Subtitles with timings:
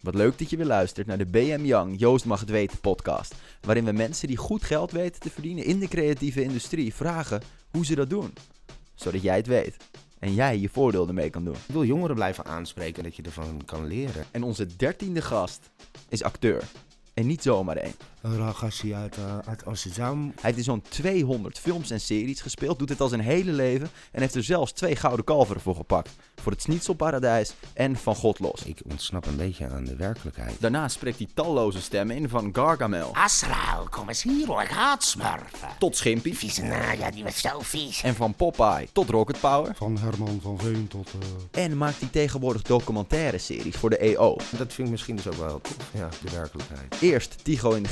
[0.00, 3.34] Wat leuk dat je weer luistert naar de BM Young Joost mag het weten podcast.
[3.60, 7.84] Waarin we mensen die goed geld weten te verdienen in de creatieve industrie vragen hoe
[7.84, 8.32] ze dat doen.
[8.94, 9.76] Zodat jij het weet.
[10.18, 11.54] En jij je voordeel ermee kan doen.
[11.54, 14.24] Ik wil jongeren blijven aanspreken dat je ervan kan leren.
[14.30, 15.70] En onze dertiende gast
[16.08, 16.62] is acteur.
[17.14, 17.94] En niet zomaar één.
[18.22, 20.22] Een ragassie uit, uh, uit Amsterdam.
[20.24, 23.88] Hij heeft in zo'n 200 films en series gespeeld, doet dit al zijn hele leven
[24.12, 26.10] en heeft er zelfs twee gouden kalveren voor gepakt.
[26.42, 28.62] Voor het Schnitzelparadijs en Van God Los.
[28.62, 30.60] Ik ontsnap een beetje aan de werkelijkheid.
[30.60, 35.68] Daarna spreekt hij talloze stemmen in van Gargamel Azrael, kom eens hier hoor, gaat smurfen.
[35.78, 38.02] tot Schimpy Vieze Naja, die was zo vies.
[38.02, 39.74] en van Popeye tot Rocket Power.
[39.74, 41.10] Van Herman van Veen tot...
[41.52, 44.36] eh, En maakt hij tegenwoordig documentaire series voor de EO.
[44.56, 45.76] Dat vind ik misschien dus ook wel tof.
[45.94, 46.94] Ja, de werkelijkheid.
[47.00, 47.88] Eerst Tigo in de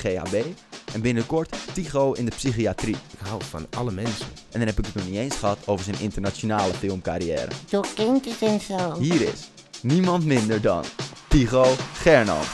[0.92, 2.94] En binnenkort Tigo in de psychiatrie.
[2.94, 4.26] Ik hou van alle mensen.
[4.52, 7.48] En dan heb ik het nog niet eens gehad over zijn internationale filmcarrière.
[7.68, 8.98] Zo kindjes en zo.
[8.98, 9.50] Hier is
[9.82, 10.84] niemand minder dan
[11.28, 12.46] Tigo Gernand.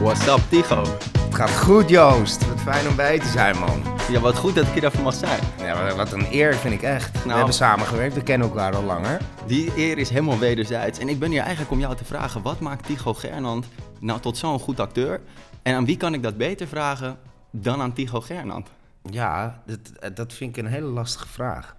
[0.00, 0.82] What's up, Tigo?
[1.24, 2.48] Het gaat goed, Joost.
[2.48, 3.82] Wat fijn om bij je te zijn, man.
[4.10, 5.40] Ja, wat goed dat ik hier even mag zijn.
[5.58, 7.12] Ja, wat- een eer vind ik echt.
[7.12, 7.36] We Nou.
[7.36, 9.20] hebben samengewerkt, we kennen elkaar al langer.
[9.46, 10.98] Die eer is helemaal wederzijds.
[10.98, 13.66] En ik ben hier eigenlijk om jou te vragen, wat maakt Tigo Gernand
[14.00, 15.20] nou tot zo'n goed acteur?
[15.62, 17.18] En aan wie kan ik dat beter vragen
[17.50, 18.70] dan aan Tigo Gernand?
[19.02, 21.76] Ja, dat, dat vind ik een hele lastige vraag.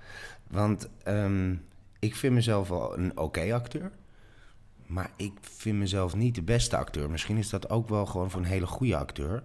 [0.48, 1.56] Want ehm,
[2.00, 3.92] ik vind mezelf wel een oké acteur.
[4.86, 7.10] Maar ik vind mezelf niet de beste acteur.
[7.10, 9.44] Misschien is dat ook wel gewoon voor een hele goede acteur.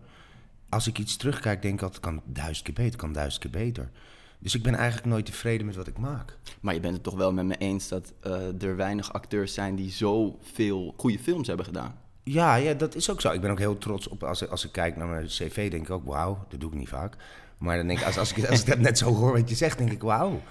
[0.69, 3.91] Als ik iets terugkijk, denk ik altijd, kan duizend keer beter, kan duizend keer beter.
[4.39, 6.39] Dus ik ben eigenlijk nooit tevreden met wat ik maak.
[6.61, 9.77] Maar je bent het toch wel met me eens dat eh, er weinig acteurs zijn
[9.77, 11.98] die zoveel goede films hebben gedaan?
[12.33, 13.31] Ja, ja, dat is ook zo.
[13.31, 15.91] Ik ben ook heel trots op, als, als ik kijk naar mijn cv, denk ik
[15.91, 17.17] ook, wauw, dat doe ik niet vaak.
[17.59, 19.55] Maar dan denk ik, als, als, ik, als ik dat net zo hoor wat je
[19.55, 20.43] zegt, denk ik, wauw.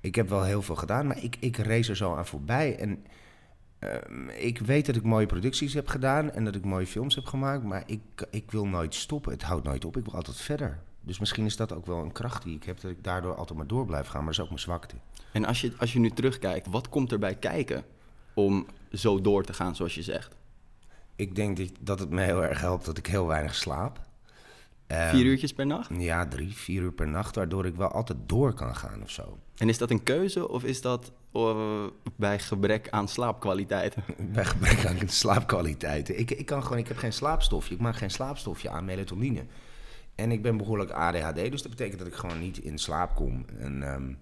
[0.00, 2.76] Ik heb wel heel veel gedaan, maar ik, ik race er zo aan voorbij.
[2.78, 3.04] En
[3.78, 7.24] ehm, ik weet dat ik mooie producties heb gedaan en dat ik mooie films heb
[7.24, 9.32] gemaakt, maar ik, ik wil nooit stoppen.
[9.32, 10.78] Het houdt nooit op, ik wil altijd verder.
[11.00, 13.58] Dus misschien is dat ook wel een kracht die ik heb, dat ik daardoor altijd
[13.58, 14.94] maar door blijf gaan, maar dat is ook mijn zwakte.
[15.32, 17.84] En als je, als je nu terugkijkt, wat komt erbij kijken
[18.34, 20.40] om zo door te gaan zoals je zegt?
[21.16, 24.00] Ik denk dat, het me heel erg helpt dat ik heel weinig slaap.
[24.86, 25.90] Ehm, Vier uurtjes per nacht?
[25.98, 29.38] Ja, drie, vier uur per nacht, waardoor ik wel altijd door kan gaan of zo.
[29.56, 31.84] En is dat een keuze of is dat eh,
[32.16, 34.04] bij gebrek aan slaapkwaliteiten?
[34.32, 36.18] Bij gebrek aan slaapkwaliteiten.
[36.18, 39.44] Ik, ik, kan gewoon, ik heb geen slaapstofje, ik maak geen slaapstofje aan melatonine.
[40.14, 43.44] En ik ben behoorlijk ADHD, dus dat betekent dat ik gewoon niet in slaap kom.
[43.58, 44.12] En, ehm,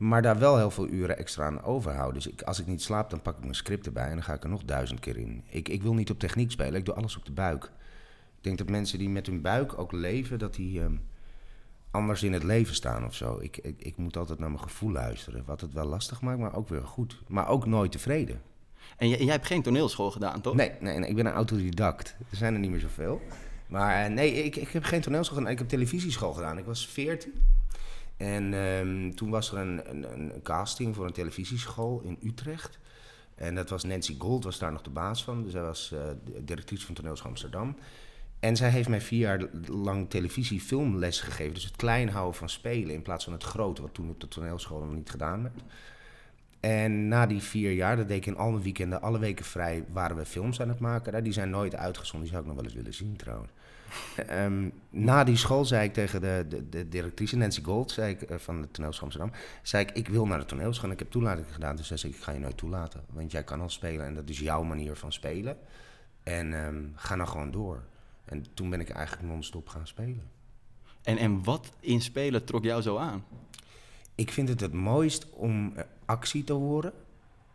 [0.00, 2.14] maar daar wel heel veel uren extra aan overhoud.
[2.14, 4.34] Dus ik, als ik niet slaap, dan pak ik mijn script erbij en dan ga
[4.34, 5.44] ik er nog duizend keer in.
[5.46, 7.64] Ik, ik wil niet op techniek spelen, ik doe alles op de buik.
[8.36, 10.94] Ik denk dat mensen die met hun buik ook leven, dat die ehm,
[11.90, 13.38] anders in het leven staan of zo.
[13.40, 16.56] Ik, ik, ik moet altijd naar mijn gevoel luisteren, wat het wel lastig maakt, maar
[16.56, 17.22] ook weer goed.
[17.28, 18.42] Maar ook nooit tevreden.
[18.96, 20.54] En jij, jij hebt geen toneelschool gedaan, toch?
[20.54, 22.16] Nee, nee, nee, ik ben een autodidact.
[22.30, 23.20] Er zijn er niet meer zoveel.
[23.66, 25.52] Maar eh, nee, ik, ik heb geen toneelschool gedaan.
[25.52, 26.58] Ik heb televisieschool gedaan.
[26.58, 27.32] Ik was 14.
[28.20, 32.78] En ehm, toen was er een, een, een casting voor een televisieschool in Utrecht.
[33.34, 35.42] En dat was Nancy Gold, was daar nog de baas van.
[35.42, 37.76] Dus zij was de directrice van Toneelschool Amsterdam.
[38.40, 41.54] En zij heeft mij vier jaar lang televisie-filmles gegeven.
[41.54, 44.28] Dus het klein houden van spelen in plaats van het grote, wat toen op de
[44.28, 45.62] toneelschool nog niet gedaan werd.
[46.60, 49.84] En na die vier jaar, dat deed ik in al mijn weekenden, alle weken vrij,
[49.92, 51.12] waren we films aan het maken.
[51.12, 53.52] Nou, Die zijn nooit uitgezonden, die zou ik nog wel eens willen zien trouwens.
[54.26, 58.22] Ehm, na die school zei ik tegen de, de, de directrice, Nancy Gold, zei ik,
[58.22, 59.32] eh, van de toneelschool Amsterdam,
[59.62, 61.76] zei ik, ik wil naar de toneelschool en ik heb toelating gedaan.
[61.76, 64.14] Dus zij zei ik, ik ga je nooit toelaten, want jij kan al spelen en
[64.14, 65.56] dat is jouw manier van spelen.
[66.22, 67.82] En ehm, ga nou gewoon door.
[68.24, 70.30] En toen ben ik eigenlijk non-stop gaan spelen.
[71.02, 73.24] En, en wat in spelen trok jou zo aan?
[74.14, 76.92] Ik vind het het mooist om eh, actie te horen.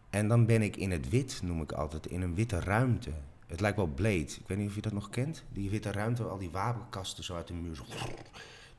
[0.09, 3.11] En dan ben ik in het wit, noem ik altijd, in een witte ruimte.
[3.47, 4.19] Het lijkt wel Blade.
[4.19, 5.43] Ik weet niet of je dat nog kent.
[5.53, 7.75] Die witte ruimte, al die wapenkasten zo uit de muur.
[7.75, 7.83] Zo,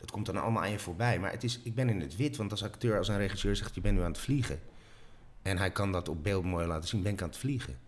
[0.00, 1.18] dat komt dan allemaal aan je voorbij.
[1.18, 3.74] Maar het is, ik ben in het wit, want als acteur, als een regisseur zegt...
[3.74, 4.60] je bent nu aan het vliegen.
[5.42, 7.78] En hij kan dat op beeld mooi laten zien, ben ik aan het vliegen.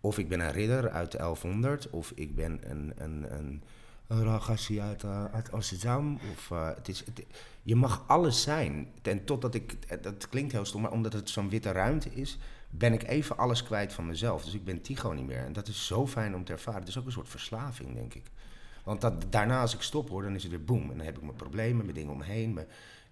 [0.00, 3.62] Of ik ben een ridder uit 1100, of ik ben een, een, een,
[4.08, 6.18] een uit, eh, uit Amsterdam.
[6.32, 7.04] Of, eh, het is,
[7.62, 8.88] je mag alles zijn.
[9.02, 12.38] En totdat ik, eh, dat klinkt heel stom, maar omdat het zo'n witte ruimte is,
[12.70, 14.44] ben ik even alles kwijt van mezelf.
[14.44, 15.44] Dus ik ben Tycho niet meer.
[15.44, 16.80] En dat is zo fijn om te ervaren.
[16.80, 18.30] Het is ook een soort verslaving, denk ik.
[18.84, 20.90] Want dat, daarna, als ik stop hoor, dan is het weer boem.
[20.90, 22.54] En dan heb ik mijn problemen, mijn dingen omheen,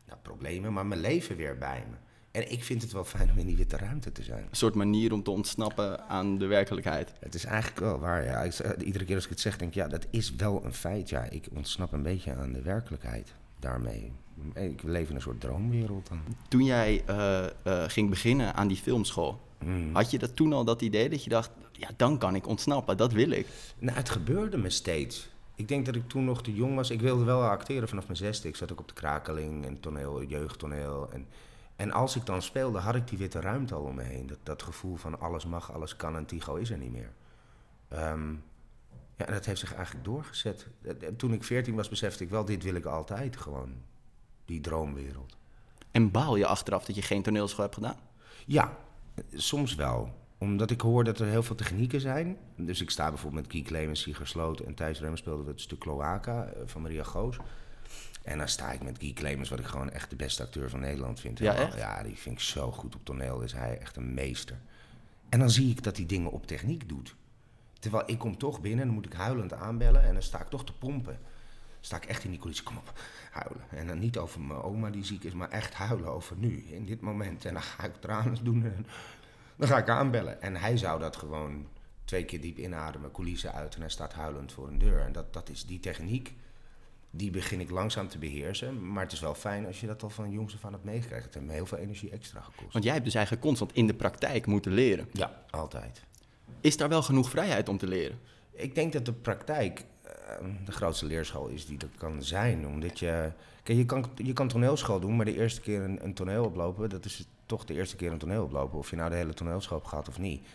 [0.07, 1.97] nou, problemen, maar mijn leven weer bij me.
[2.37, 4.43] En ik vind het wel fijn om in die witte ruimte te zijn.
[4.51, 7.13] Een soort manier om te ontsnappen aan de werkelijkheid.
[7.21, 8.45] Het is eigenlijk wel waar, ja.
[8.45, 11.09] Eh, iedere keer als ik het zeg, denk ik, ja, dat is wel een feit.
[11.09, 13.35] Ja, ik ontsnap een beetje aan de werkelijkheid.
[13.59, 14.13] daarmee.
[14.55, 16.21] Ik leef in een soort droomwereld dan.
[16.49, 17.51] Toen jij eh, eh,
[17.87, 19.91] ging beginnen aan die filmschool, Mm.
[19.95, 22.97] had je dat toen al dat idee dat je dacht, ja, dan kan ik ontsnappen,
[22.97, 23.47] dat wil ik.
[23.79, 25.29] Nou, het gebeurde me steeds.
[25.55, 26.91] Ik denk dat ik toen nog te jong was.
[26.91, 28.49] Ik wilde wel acteren vanaf mijn zesde.
[28.49, 31.09] Ik zat ook op de krakeling en toneel, jeugdtoneel.
[31.13, 31.27] En,
[31.77, 34.27] en als ik dan speelde, had ik die witte ruimte al om me heen.
[34.27, 37.13] Dat, dat gevoel van alles mag, alles kan en Tigo is er niet meer.
[37.89, 38.33] Ehm,
[39.17, 40.67] ja, en dat heeft zich eigenlijk doorgezet.
[40.83, 43.75] Eh, eh, Toen ik veertien was, besefte ik wel, dit wil ik altijd gewoon.
[44.45, 45.37] Die droomwereld.
[45.91, 47.99] En baal je achteraf dat je geen toneelschool hebt gedaan?
[48.47, 48.77] Ja,
[49.35, 50.15] soms wel.
[50.39, 52.37] Omdat ik hoor dat er heel veel technieken zijn.
[52.57, 55.61] Dus ik sta bijvoorbeeld met Guy Clemens, Sieger Sloot en Thijs Remmen speelden we het
[55.61, 57.37] stuk Cloaca eh, van Maria Goos.
[58.27, 60.81] En dan sta ik met Guy Clemens, wat ik gewoon echt de beste acteur van
[60.81, 61.39] Nederland vind.
[61.39, 61.77] Ja, echt?
[61.77, 63.41] Ja, die vind ik zo goed op toneel.
[63.41, 64.57] Is hij echt een meester.
[65.29, 67.15] En dan zie ik dat hij dingen op techniek doet.
[67.79, 70.49] Terwijl ik kom toch binnen en dan moet ik huilend aanbellen en dan sta ik
[70.49, 71.19] toch te pompen.
[71.81, 73.01] Sta ik echt in die coulissen, kom op,
[73.31, 73.65] huilen.
[73.71, 76.85] En dan niet over mijn oma die ziek is, maar echt huilen over nu, in
[76.87, 77.45] dit moment.
[77.45, 78.87] En dan ga ik tranen doen en
[79.57, 80.43] dan ga ik aanbellen.
[80.43, 81.67] En hij zou dat gewoon
[82.05, 85.01] twee keer diep inademen, coulissen uit en hij staat huilend voor een deur.
[85.01, 86.35] En dat, dat is die techniek,
[87.17, 88.93] die begin ik langzaam te beheersen.
[88.93, 91.25] Maar het is wel fijn als je dat al van jongs af aan hebt meegekregen.
[91.25, 92.73] Het heeft me heel veel energie extra gekost.
[92.73, 95.09] Want jij hebt dus eigenlijk constant in de praktijk moeten leren.
[95.13, 96.03] Ja, altijd.
[96.61, 98.19] Is daar wel genoeg vrijheid om te leren?
[98.51, 100.13] Ik denk dat de praktijk eh,
[100.65, 102.67] de grootste leerschool is die er kan zijn.
[102.67, 103.33] Omdat je.
[103.63, 106.89] Kijk, je kan, je kan toneelschool doen, maar de eerste keer een, een toneel oplopen,
[106.89, 108.79] dat is toch de eerste keer een toneel oplopen.
[108.79, 110.47] Of je nou de hele toneelschool gehad of niet.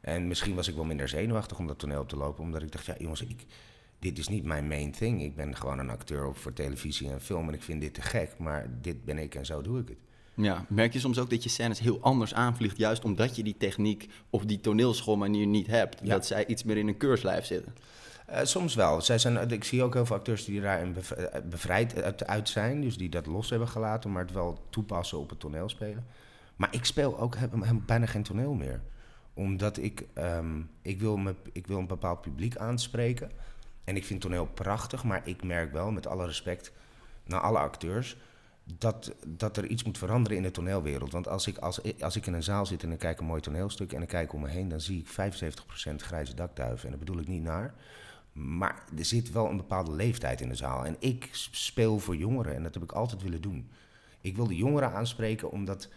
[0.00, 2.72] En misschien was ik wel minder zenuwachtig om dat toneel op te lopen, omdat ik
[2.72, 3.46] dacht, ja jongens, ik,
[3.98, 5.22] dit is niet mijn main thing.
[5.22, 8.02] Ik ben gewoon een acteur op voor televisie en film en ik vind dit te
[8.02, 9.98] gek, maar dit ben ik en zo doe ik het.
[10.36, 13.56] Ja, merk je soms ook dat je scènes heel anders aanvliegt, juist omdat je die
[13.56, 16.00] techniek of die toneelschoolmanier niet hebt?
[16.02, 16.08] Ja.
[16.08, 17.74] Dat zij iets meer in een keurslijf zitten.
[18.26, 19.00] Eh, soms wel.
[19.00, 22.80] Zij zijn, ik zie ook heel veel acteurs die daarin eh, bevrijd uit, zijn.
[22.80, 26.06] Dus die dat los hebben gelaten, maar het wel toepassen op het toneel spelen.
[26.56, 28.82] Maar ik speel ook heb, heb bijna geen toneel meer.
[29.34, 33.30] Omdat ik, ehm, ik, wil me, ik wil een bepaald publiek aanspreken.
[33.84, 36.72] En ik vind toneel prachtig, maar ik merk wel, met alle respect
[37.24, 38.16] naar alle acteurs...
[38.78, 41.12] Dat, dat er iets moet veranderen in de toneelwereld.
[41.12, 43.40] Want als ik, als, als ik in een zaal zit en ik kijk een mooi
[43.40, 43.92] toneelstuk...
[43.92, 46.84] en ik kijk om me heen, dan zie ik 75% grijze dakduiven.
[46.84, 47.74] En dat bedoel ik niet naar...
[48.32, 50.84] Maar er zit wel een bepaalde leeftijd in de zaal.
[50.84, 53.70] En ik speel voor jongeren en dat heb ik altijd willen doen.
[54.20, 55.88] Ik wil de jongeren aanspreken omdat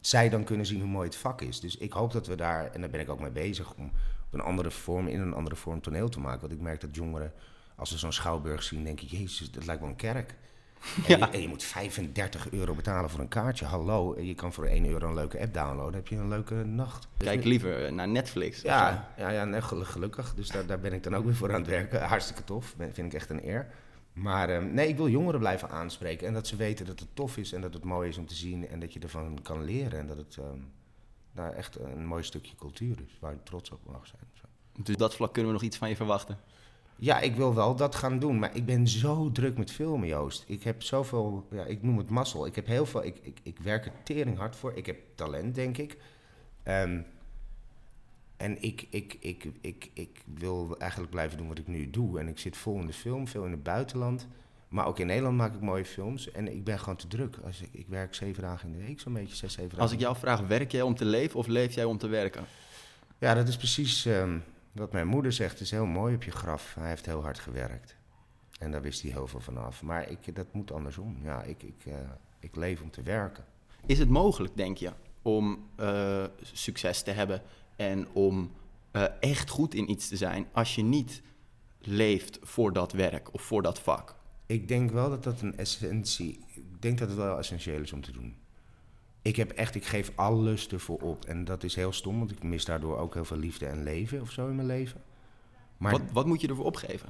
[0.00, 1.60] zij dan kunnen zien hoe mooi het vak is.
[1.60, 3.90] Dus ik hoop dat we daar, en daar ben ik ook mee bezig, om
[4.32, 6.40] op een andere vorm, in een andere vorm toneel te maken.
[6.40, 7.32] Want ik merk dat jongeren,
[7.76, 10.34] als ze zo'n schouwburg zien, denken: Jezus, dat lijkt wel een kerk.
[10.96, 11.16] En, Ja.
[11.16, 13.64] je, en je moet 35 euro betalen voor een kaartje.
[13.64, 15.94] Hallo, je kan voor 1 euro een leuke app downloaden.
[15.94, 17.08] heb je een leuke nacht.
[17.16, 18.60] Dus Kijk liever naar Netflix.
[18.62, 20.34] ja, ja, ja nee, gelukkig.
[20.34, 22.02] Dus daar, daar ben ik dan ook weer voor aan het werken.
[22.02, 22.76] Hartstikke tof.
[22.76, 23.66] Ben- Vind ik echt een eer.
[24.12, 26.26] Maar ehm, nee, ik wil jongeren blijven aanspreken.
[26.26, 28.34] En dat ze weten dat het tof is en dat het mooi is om te
[28.34, 28.68] zien.
[28.68, 29.98] En dat je ervan kan leren.
[29.98, 30.58] En dat het ehm,
[31.32, 33.18] nou, echt een mooi stukje cultuur is.
[33.20, 34.22] Waar je trots op mag zijn.
[34.32, 34.44] Zo.
[34.82, 36.38] Dus op dat vlak kunnen we nog iets van je verwachten.
[36.96, 38.38] Ja, ik wil wel dat gaan doen.
[38.38, 40.44] Maar ik ben zo druk met filmen, Joost.
[40.46, 42.46] Ik heb zoveel, ja, ik noem het mazzel.
[42.46, 44.72] Ik heb heel veel, ik, ik, ik werk er tering hard voor.
[44.76, 45.96] Ik heb talent, denk ik.
[46.62, 47.00] Ehm,
[48.36, 52.18] en ik, ik, ik, ik, ik wil eigenlijk blijven doen wat ik nu doe.
[52.18, 54.26] En ik zit vol in de film, veel in het buitenland.
[54.72, 56.30] Maar ook in Nederland maak ik mooie films.
[56.30, 57.36] En ik ben gewoon te druk.
[57.44, 59.82] Als ik, ik werk zeven dagen in de week, zo'n beetje, zes, zeven dagen.
[59.82, 62.44] Als ik jou vraag, werk jij om te leven of leef jij om te werken?
[63.18, 64.38] Ja, dat is precies ehm,
[64.72, 65.52] wat mijn moeder zegt.
[65.52, 66.74] Het is heel mooi op je graf.
[66.74, 67.96] Hij heeft heel hard gewerkt.
[68.58, 69.82] En daar wist hij heel veel van af.
[69.82, 71.18] Maar ik, dat moet andersom.
[71.22, 71.94] Ja, ik, ik, eh,
[72.40, 73.44] ik leef om te werken.
[73.86, 77.42] Is het mogelijk, denk je, om eh, succes te hebben
[77.76, 78.50] en om
[78.90, 81.22] eh, echt goed in iets te zijn als je niet
[81.80, 84.20] leeft voor dat werk of voor dat vak?
[84.52, 86.44] Ik denk wel dat dat een essentie...
[86.54, 88.36] Ik denk dat het wel essentieel is om te doen.
[89.22, 89.74] Ik heb echt...
[89.74, 91.24] Ik geef alles ervoor op.
[91.24, 94.20] En dat is heel stom, want ik mis daardoor ook heel veel liefde en leven
[94.20, 95.02] of zo in mijn leven.
[95.76, 97.08] Maar Wat, wat moet je ervoor opgeven?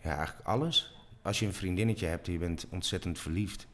[0.00, 0.96] Ja, eigenlijk alles.
[1.22, 3.66] Als je een vriendinnetje hebt en je bent ontzettend verliefd.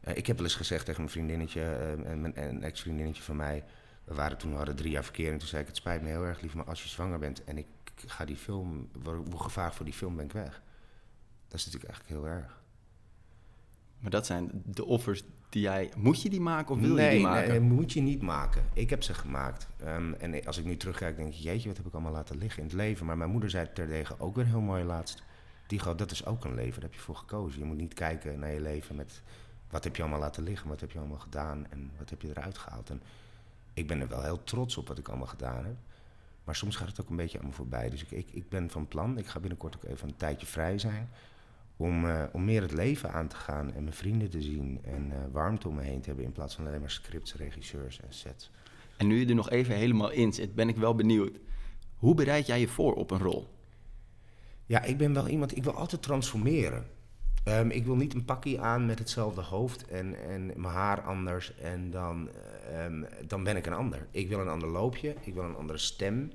[0.00, 3.36] Eh, ik heb wel eens gezegd tegen mijn vriendinnetje, eh, en mijn- een ex-vriendinnetje van
[3.36, 3.64] mij.
[4.04, 5.38] We waren toen we hadden drie jaar verkering.
[5.38, 7.58] Toen zei ik: Het spijt me heel erg, lief, maar als je zwanger bent en
[7.58, 7.66] ik
[8.06, 10.62] ga die film, hoe gevaar voor die film ben ik weg.
[11.50, 12.62] Dat is natuurlijk eigenlijk heel erg.
[13.98, 15.92] Maar dat zijn de offers die jij...
[15.96, 17.48] Moet je die maken of wil nee, je die maken?
[17.48, 18.64] Nee, moet je niet maken.
[18.72, 19.68] Ik heb ze gemaakt.
[19.76, 22.62] Ehm, en als ik nu terugkijk, denk ik, jeetje, wat heb ik allemaal laten liggen
[22.62, 23.06] in het leven.
[23.06, 25.22] Maar mijn moeder zei terdege ook weer heel mooi laatst.
[25.66, 27.58] Die gewoon, dat is ook een leven, daar heb je voor gekozen.
[27.58, 29.22] Je moet niet kijken naar je leven met,
[29.70, 32.28] wat heb je allemaal laten liggen, wat heb je allemaal gedaan en wat heb je
[32.28, 32.90] eruit gehaald.
[32.90, 33.02] En
[33.74, 35.76] ik ben er wel heel trots op wat ik allemaal gedaan heb.
[36.44, 37.90] Maar soms gaat het ook een beetje aan me voorbij.
[37.90, 40.78] Dus ik, ik, ik ben van plan, ik ga binnenkort ook even een tijdje vrij
[40.78, 41.08] zijn.
[41.80, 45.12] Om, eh, om meer het leven aan te gaan en mijn vrienden te zien en
[45.12, 48.12] eh, warmte om me heen te hebben in plaats van alleen maar scripts, regisseurs en
[48.12, 48.50] sets.
[48.96, 51.38] En nu je er nog even helemaal in zit, ben ik wel benieuwd.
[51.96, 53.48] Hoe bereid jij je voor op een rol?
[54.66, 56.86] Ja, ik ben wel iemand, ik wil altijd transformeren.
[57.44, 61.54] Ehm, ik wil niet een pakje aan met hetzelfde hoofd en, en mijn haar anders
[61.54, 62.28] en dan,
[62.70, 64.06] ehm, dan ben ik een ander.
[64.10, 66.30] Ik wil een ander loopje, ik wil een andere stem.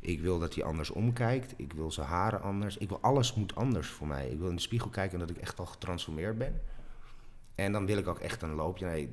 [0.00, 2.76] Ik wil dat hij anders omkijkt, ik wil zijn haren anders.
[2.76, 4.28] Ik wil alles moet anders voor mij.
[4.28, 6.60] Ik wil in de spiegel kijken dat ik echt al getransformeerd ben.
[7.54, 8.86] En dan wil ik ook echt een loopje.
[8.86, 9.10] Nee,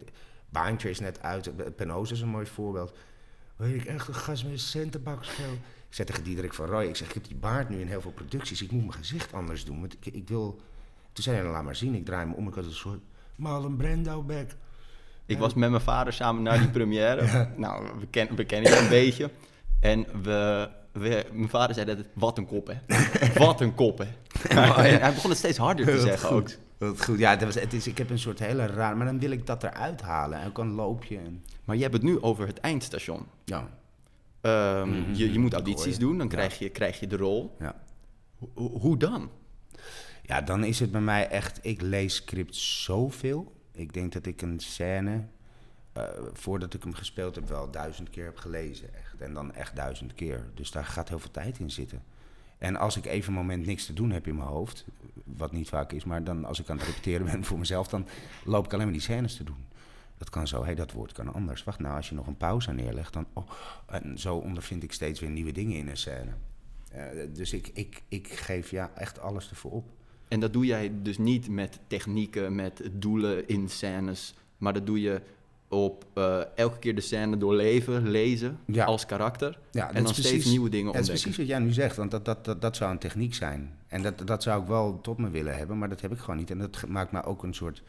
[0.50, 2.98] Baantje is net uit, Penose is een mooi voorbeeld.
[3.56, 5.52] Weet ik echt een gast met een centenbakschel.
[5.88, 8.02] Ik zei tegen Diederik van Roy, ik zeg, ik heb die baard nu in heel
[8.02, 8.62] veel producties.
[8.62, 9.80] Ik moet mijn gezicht anders doen.
[9.80, 10.62] Want ik, ik wil...
[11.14, 11.96] Toen zei hij, laat maar zien.
[11.96, 13.00] Ik draai me om, ik had een soort
[13.36, 14.56] Marlon Brando-bek.
[15.26, 17.50] Ik was met mijn vader samen naar die première.
[17.58, 19.30] Nou, we, ken, we kennen je een beetje.
[19.80, 22.98] En we, we, mijn vader zei dat het, wat een kop, hè.
[23.46, 24.06] wat een kop, hè.
[24.60, 26.36] Hij begon het steeds harder te zeggen ook.
[26.42, 26.60] goed.
[26.78, 27.18] Wat goed.
[27.20, 28.98] Ja, het was, het is, ik heb een soort hele raar...
[28.98, 30.40] Maar dan wil ik dat eruit halen.
[30.40, 31.18] En ook een loopje.
[31.18, 33.26] En, Maar je hebt het nu over het eindstation.
[33.46, 33.70] ja,
[34.42, 35.14] Ehm, Mhm.
[35.14, 37.56] je, je moet Dat audities doen, dan krijg, je, krijg je de rol.
[37.60, 37.76] ja.
[38.38, 39.30] Hoe, hoe dan?
[40.22, 41.60] Ja, dan is het bij mij echt...
[41.62, 43.54] Ik lees scripts zoveel.
[43.74, 45.24] Ik denk dat ik een scène...
[45.96, 48.94] eh, voordat ik hem gespeeld heb, wel duizend keer heb gelezen.
[48.94, 49.22] Echt.
[49.22, 50.46] En dan echt duizend keer.
[50.54, 52.04] Dus daar gaat heel veel tijd in zitten.
[52.58, 54.86] En als ik even een moment niks te doen heb in mijn hoofd...
[55.24, 57.88] Wat niet vaak is, maar dan als ik aan het repeteren ben voor mezelf...
[57.88, 58.08] dan
[58.44, 59.66] loop ik alleen maar die scènes te doen.
[60.18, 61.64] Dat kan zo, hé, dat woord kan anders.
[61.64, 63.28] Wacht nou, als je nog een pauze neerlegt, dan...
[63.34, 63.50] Oh,
[63.88, 66.32] en zo ondervind ik steeds weer nieuwe dingen in een scène.
[66.92, 69.90] Eh, dus ik, ik, ik geef ja, echt alles ervoor op.
[70.28, 75.02] En dat doe jij dus niet met technieken, met doelen in scènes, maar dat doe
[75.02, 75.22] je
[75.68, 78.86] op eh, elke keer de scène doorleven, lezen Ja.
[78.86, 79.60] als karakter.
[79.72, 81.22] Ja, en dan steeds nieuwe dingen Dat is ontdekken.
[81.32, 83.78] precies wat jij nu zegt, want dat, dat, dat, dat zou een techniek zijn.
[83.88, 86.38] En dat, dat zou ik wel tot me willen hebben, maar dat heb ik gewoon
[86.38, 86.52] niet.
[86.52, 87.84] En dat maakt me ook een soort...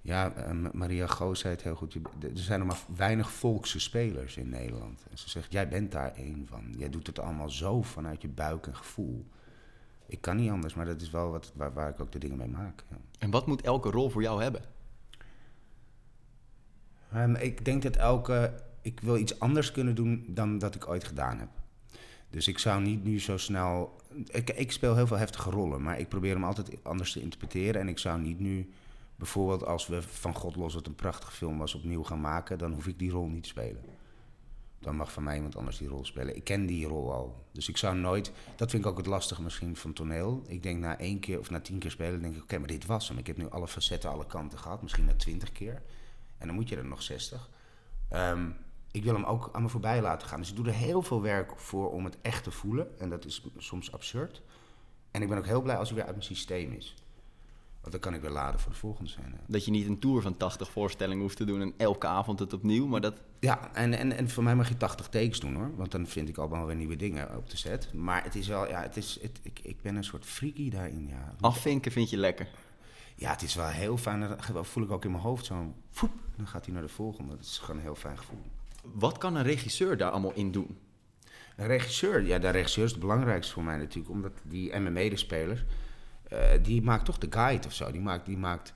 [0.00, 1.94] Ja, eh, Maria Goos zei het heel goed.
[1.94, 5.04] Er zijn nog maar weinig volkse spelers in Nederland.
[5.10, 6.74] En ze zegt, jij bent daar één van.
[6.78, 9.24] Jij doet het allemaal zo vanuit je buik en gevoel.
[10.06, 12.36] Ik kan niet anders, maar dat is wel wat, waar, waar ik ook de dingen
[12.36, 12.84] mee maak.
[12.90, 12.96] Ja.
[13.18, 14.60] En wat moet elke rol voor jou hebben?
[17.14, 18.62] Ehm, ik denk dat elke.
[18.80, 21.48] Ik wil iets anders kunnen doen dan dat ik ooit gedaan heb.
[22.30, 23.96] Dus ik zou niet nu zo snel.
[24.26, 27.80] Ik, ik speel heel veel heftige rollen, maar ik probeer hem altijd anders te interpreteren.
[27.80, 28.72] En ik zou niet nu,
[29.16, 32.72] bijvoorbeeld als we van God los, wat een prachtige film was, opnieuw gaan maken, dan
[32.72, 33.82] hoef ik die rol niet te spelen.
[34.80, 36.36] Dan mag van mij iemand anders die rol spelen.
[36.36, 37.44] Ik ken die rol al.
[37.52, 38.32] Dus ik zou nooit.
[38.56, 40.42] Dat vind ik ook het lastige misschien van toneel.
[40.46, 42.86] Ik denk na één keer of na tien keer spelen, denk ik: oké, maar dit
[42.86, 43.18] was hem.
[43.18, 44.82] Ik heb nu alle facetten, alle kanten gehad.
[44.82, 45.82] Misschien na twintig keer.
[46.44, 47.48] En dan moet je er nog 60.
[48.08, 48.50] Ehm,
[48.90, 50.40] ik wil hem ook aan me voorbij laten gaan.
[50.40, 52.98] Dus ik doe er heel veel werk voor om het echt te voelen.
[52.98, 54.42] En dat is soms absurd.
[55.10, 56.94] En ik ben ook heel blij als hij weer uit mijn systeem is.
[57.80, 59.36] Want dan kan ik weer laden voor de volgende scène.
[59.46, 62.52] Dat je niet een tour van 80 voorstellingen hoeft te doen en elke avond het
[62.52, 63.20] opnieuw, maar dat...
[63.40, 65.76] Ja, en, en, en voor mij mag je 80 takes doen hoor.
[65.76, 67.92] Want dan vind ik al wel weer nieuwe dingen op de set.
[67.92, 71.06] Maar het is wel, ja, het is, het, ik, ik ben een soort freaky daarin.
[71.08, 71.34] Ja.
[71.40, 72.48] Afvinken vind je lekker.
[73.14, 74.36] Ja, het is wel heel fijn.
[74.52, 75.74] Dat voel ik ook in mijn hoofd zo.
[75.90, 77.36] Foep, dan gaat hij naar de volgende.
[77.36, 78.42] Dat is gewoon een heel fijn gevoel.
[78.92, 80.78] Wat kan een regisseur daar allemaal in doen?
[81.56, 84.94] Een regisseur, ja, de regisseur is het belangrijkste voor mij natuurlijk, omdat die en mijn
[84.94, 85.64] medespelers,
[86.28, 87.90] eh, die maakt toch de guide of zo.
[87.90, 88.74] Die maakt, die maakt,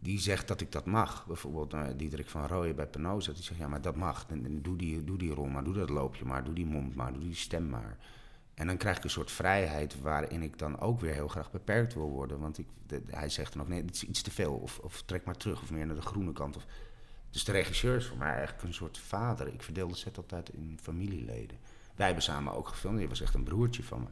[0.00, 1.26] die zegt dat ik dat mag.
[1.26, 4.26] Bijvoorbeeld uh, Diederik van Rooyen bij Penosa, die zegt ja, maar dat mag.
[4.28, 6.94] En, en doe, die, doe die rol maar, doe dat loopje maar, doe die mond
[6.94, 7.96] maar, doe die stem maar.
[8.54, 11.94] En dan krijg ik een soort vrijheid waarin ik dan ook weer heel graag beperkt
[11.94, 12.38] wil worden.
[12.38, 14.52] Want ik, de- hij zegt dan ook, nee, het is iets te veel.
[14.54, 16.56] Of, of trek maar terug, of meer naar de groene kant.
[16.56, 16.64] Of,
[17.30, 19.46] dus de regisseur is voor mij eigenlijk een soort vader.
[19.46, 21.58] Ik verdeel de set altijd in familieleden.
[21.96, 22.98] Wij hebben samen ook gefilmd.
[22.98, 24.06] Hij was echt een broertje van me.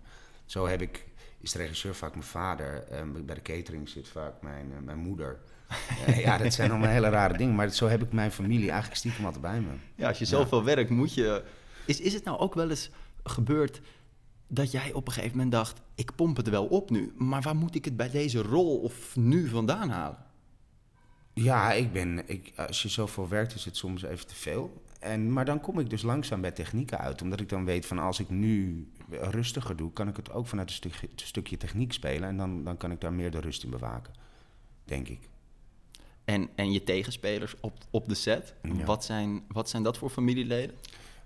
[0.47, 1.05] Zo heb ik,
[1.41, 2.83] is de regisseur vaak mijn vader.
[2.89, 5.39] En bij de catering zit vaak mijn, eh, mijn moeder.
[6.07, 7.55] Eh, ja, dat zijn allemaal hele rare dingen.
[7.55, 9.71] Maar zo heb ik mijn familie eigenlijk stiekem altijd bij me.
[9.95, 11.45] Ja, als je zoveel werkt, moet je...
[11.87, 12.91] Is, is het nou ook wel eens
[13.25, 13.81] gebeurd
[14.54, 15.80] dat jij op een gegeven moment dacht...
[15.94, 19.16] ik pomp het wel op nu, maar waar moet ik het bij deze rol of
[19.16, 20.18] nu vandaan halen?
[21.35, 24.82] Ja, ik ben, ik, als je zoveel werkt is het soms even te veel.
[25.00, 27.23] En, maar dan kom ik dus langzaam bij technieken uit.
[27.23, 30.68] Omdat ik dan weet van als ik nu rustiger doe, kan ik het ook vanuit
[30.68, 32.28] een stukje, een stukje techniek spelen.
[32.28, 34.14] En dan, dan kan ik daar meer de rust in bewaken.
[34.85, 35.28] Denk ik.
[36.25, 38.85] En, en je tegenspelers op, op de set, Ja.
[38.85, 40.76] wat, zijn, wat zijn dat voor familieleden?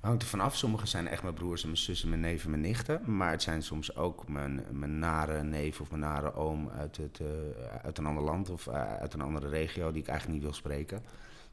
[0.06, 0.56] Hangt er vanaf.
[0.56, 3.16] Sommige zijn echt mijn broers en mijn zussen, mijn neven, mijn nichten.
[3.16, 7.20] Maar het zijn soms ook mijn, mijn nare neef of mijn nare oom uit, het,
[7.20, 7.26] eh,
[7.82, 10.58] uit een ander land of eh, uit een andere regio die ik eigenlijk niet wil
[10.58, 11.02] spreken.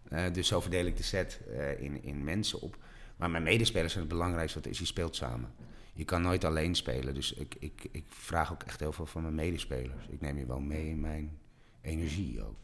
[0.09, 1.39] Eh, dus zo verdeel ik de set
[1.79, 2.77] in, in mensen op.
[3.15, 4.79] Maar mijn medespelers zijn het belangrijkste wat is.
[4.79, 5.53] Je speelt samen.
[5.93, 7.13] je kan nooit alleen spelen.
[7.13, 10.07] Dus ik, ik, ik vraag ook echt heel veel van mijn medespelers.
[10.09, 11.37] Ik neem je wel mee in mijn
[11.81, 12.62] energie ook.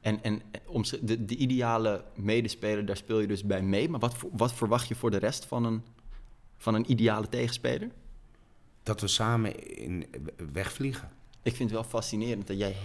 [0.00, 3.88] En, en om de, de ideale medespeler, daar speel je dus bij mee.
[3.88, 5.82] Maar wat, wat verwacht je voor de rest van een,
[6.56, 7.90] van een ideale tegenspeler?
[8.82, 10.06] Dat we samen in,
[10.52, 11.10] wegvliegen.
[11.42, 12.76] Ik vind het wel fascinerend dat jij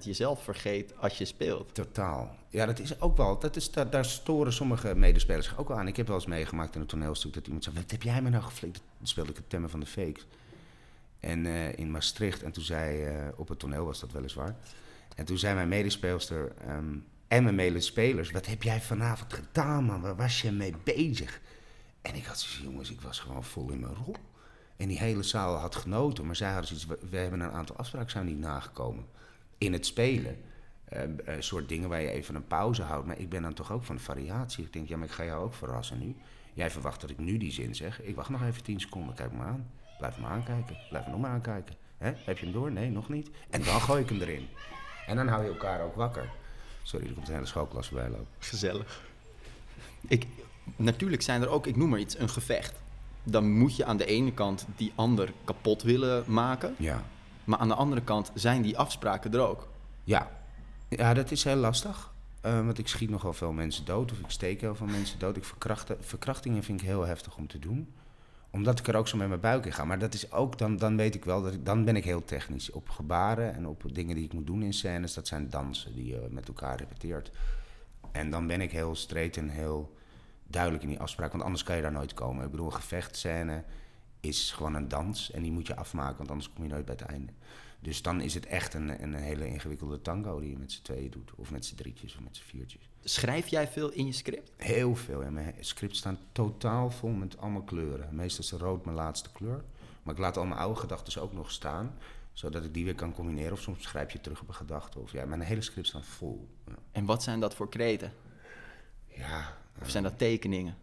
[0.00, 1.74] 100% jezelf vergeet als je speelt.
[1.74, 2.36] Totaal.
[2.48, 3.38] Ja, dat is ook wel.
[3.38, 5.86] Dat is, daar, daar storen sommige medespelers zich ook wel aan.
[5.86, 8.30] Ik heb wel eens meegemaakt in een toneelstuk dat iemand zei: Wat heb jij me
[8.30, 8.80] nou geflikt?
[8.98, 10.26] Toen speelde ik het temmen van de fakes.
[11.20, 12.42] En eh, in Maastricht.
[12.42, 14.56] En toen zei, eh, op het toneel was dat weliswaar.
[15.14, 16.96] En toen zei mijn medespeelster ehm,
[17.28, 20.00] en mijn medespelers: Wat heb jij vanavond gedaan, man?
[20.00, 21.40] Waar was je mee bezig?
[22.02, 24.16] En ik had zoiets, jongens, ik was gewoon vol in mijn rol.
[24.76, 28.10] En die hele zaal had genoten, maar zij hadden zoiets, we, hebben een aantal afspraken
[28.10, 29.06] zijn niet nagekomen.
[29.58, 30.36] In het spelen.
[31.24, 33.06] Een soort dingen waar je even een pauze houdt.
[33.06, 34.64] Maar ik ben dan toch ook van variatie.
[34.64, 36.16] Ik denk, ja, maar ik ga jou ook verrassen nu.
[36.54, 38.02] Jij verwacht dat ik nu die zin zeg.
[38.02, 39.70] Ik wacht nog even 10 seconden, kijk me aan.
[39.98, 41.74] Blijf me aankijken, blijf me nog maar aankijken.
[41.98, 42.72] Heb je hem door?
[42.72, 43.30] Nee, nog niet.
[43.50, 44.48] En dan gooi ik hem erin.
[45.06, 46.30] En dan hou je elkaar ook wakker.
[46.82, 48.26] Sorry, er komt een hele schoolklas voorbij lopen.
[48.38, 49.02] Gezellig.
[50.08, 50.26] Ik,
[50.76, 52.74] natuurlijk zijn er ook, ik noem maar iets, een gevecht.
[53.22, 56.74] Dan moet je aan de ene kant die ander kapot willen maken.
[56.78, 57.02] Ja.
[57.44, 59.68] Maar aan de andere kant zijn die afspraken er ook.
[60.04, 60.30] Ja,
[60.88, 62.12] ja dat is heel lastig.
[62.40, 64.12] Eh, want ik schiet nogal veel mensen dood.
[64.12, 65.36] Of ik steek heel veel mensen dood.
[65.36, 67.94] Ik verkrachten, verkrachtingen vind ik heel heftig om te doen.
[68.54, 69.84] Omdat ik er ook zo met mijn buik in ga.
[69.84, 72.24] Maar dat is ook, dan, dan weet ik wel, dat ik, dan ben ik heel
[72.24, 72.70] technisch.
[72.70, 75.14] Op gebaren en op dingen die ik moet doen in scènes.
[75.14, 77.30] Dat zijn dansen die je met elkaar repeteert.
[78.12, 79.96] En dan ben ik heel streed en heel
[80.46, 81.30] duidelijk in die afspraak.
[81.32, 82.44] Want anders kan je daar nooit komen.
[82.44, 83.62] Ik bedoel, een gevechtscène
[84.24, 85.30] is gewoon een dans.
[85.30, 87.32] En die moet je afmaken, want anders kom je nooit bij het einde.
[87.80, 91.10] Dus dan is het echt een, een hele ingewikkelde tango die je met z'n tweeën
[91.10, 91.30] doet.
[91.34, 92.88] Of met z'n drietjes of met z'n viertjes.
[93.02, 94.52] Schrijf jij veel in je script?
[94.56, 95.30] Heel veel.
[95.30, 98.14] Mijn script staan totaal vol met allemaal kleuren.
[98.14, 99.64] Meestal is rood mijn laatste kleur.
[100.02, 101.94] Maar ik laat al mijn oude gedachten ook nog staan.
[102.32, 103.52] Zodat ik die weer kan combineren.
[103.52, 104.98] Of soms schrijf je terug op een gedachte.
[104.98, 106.48] Of ja, mijn hele script staat vol.
[106.66, 106.74] Ja.
[106.92, 108.12] En wat zijn dat voor kreten?
[109.06, 110.76] ja Of zijn dat tekeningen?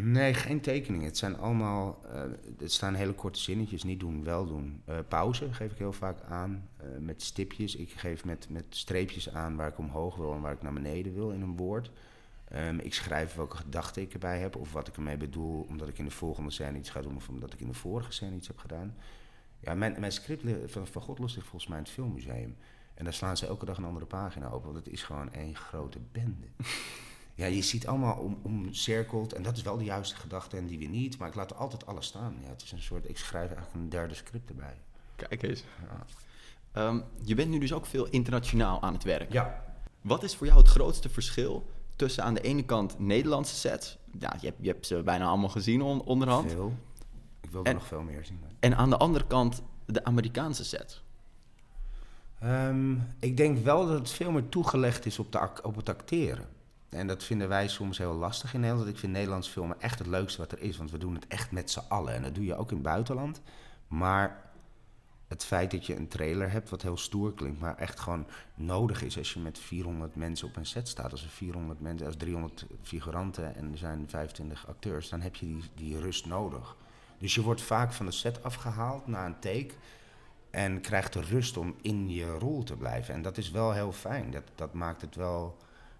[0.00, 1.06] Nee, geen tekeningen.
[1.06, 2.00] Het zijn allemaal.
[2.12, 2.22] eh
[2.58, 3.82] het staan hele korte zinnetjes.
[3.82, 4.82] Niet doen, wel doen.
[4.84, 6.68] Eh, pauze geef ik heel vaak aan.
[6.76, 7.76] eh, met stipjes.
[7.76, 11.14] Ik geef met, met streepjes aan waar ik omhoog wil en waar ik naar beneden
[11.14, 11.90] wil in een woord.
[12.48, 14.56] Ehm, ik schrijf welke gedachten ik erbij heb.
[14.56, 15.66] Of wat ik ermee bedoel.
[15.68, 17.16] Omdat ik in de volgende scène iets ga doen.
[17.16, 18.94] Of omdat ik in de vorige scène iets heb gedaan.
[19.60, 22.56] Ja, mijn, mijn script van, van God los ligt volgens mij in het filmmuseum.
[22.94, 24.72] En daar slaan ze elke dag een andere pagina open.
[24.72, 26.46] Want het is gewoon één grote bende.
[27.36, 29.32] Ja, je ziet allemaal om, omcirkeld.
[29.32, 31.18] En dat is wel de juiste gedachte en die weer niet.
[31.18, 32.36] Maar ik laat altijd alles staan.
[32.42, 34.76] Ja, het is een soort, ik schrijf eigenlijk een derde script erbij.
[35.16, 35.64] Kijk eens.
[35.82, 36.04] Ja.
[36.72, 39.32] Ehm, je bent nu dus ook veel internationaal aan het werk.
[39.32, 39.64] Ja.
[40.00, 43.98] Wat is voor jou het grootste verschil tussen aan de ene kant Nederlandse sets?
[44.18, 46.50] Ja, je hebt, je hebt ze bijna allemaal gezien on- onderhand.
[46.52, 46.74] Veel.
[47.40, 48.40] Ik wil er En- nog veel meer zien.
[48.60, 51.02] En aan de andere kant de Amerikaanse sets.
[52.38, 56.48] Ehm, ik denk wel dat het veel meer toegelegd is op, de op het acteren.
[56.96, 58.88] En dat vinden wij soms heel lastig in Nederland.
[58.88, 60.76] Ik vind Nederlands filmen echt het leukste wat er is.
[60.76, 62.14] Want we doen het echt met z'n allen.
[62.14, 63.40] En dat doe je ook in het buitenland.
[63.88, 64.50] Maar
[65.28, 67.60] het feit dat je een trailer hebt wat heel stoer klinkt...
[67.60, 71.10] maar echt gewoon nodig is als je met 400 mensen op een set staat.
[71.10, 75.08] Als er 400 mensen, als 300 figuranten en er zijn 25 acteurs...
[75.08, 76.76] dan heb je die, die rust nodig.
[77.18, 79.74] Dus je wordt vaak van de set afgehaald na een take...
[80.50, 83.14] En krijgt de rust om in je rol te blijven.
[83.14, 84.30] En dat is wel heel fijn.
[84.30, 85.56] Dat, dat maakt het wel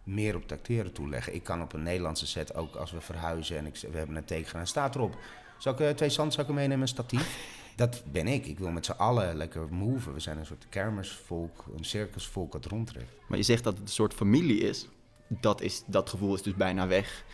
[0.07, 1.35] meer op het acteren toeleggen.
[1.35, 4.25] Ik kan op een Nederlandse set ook als we verhuizen en ik, we hebben een
[4.25, 4.67] teken gedaan.
[4.67, 5.17] Staat erop.
[5.59, 7.39] Zal ik eh, twee zandzakken meenemen en een statief?
[7.77, 8.47] Dat ben ik.
[8.47, 10.13] Ik wil met z'n allen lekker moven.
[10.13, 13.11] We zijn een soort kermisvolk, een circusvolk dat rondtrekt.
[13.29, 14.89] Maar je zegt dat het een soort familie is.
[15.27, 17.25] Dat, is, dat gevoel is dus bijna weg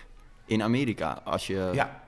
[0.44, 1.20] in Amerika.
[1.24, 1.70] Als je...
[1.72, 2.02] Ja.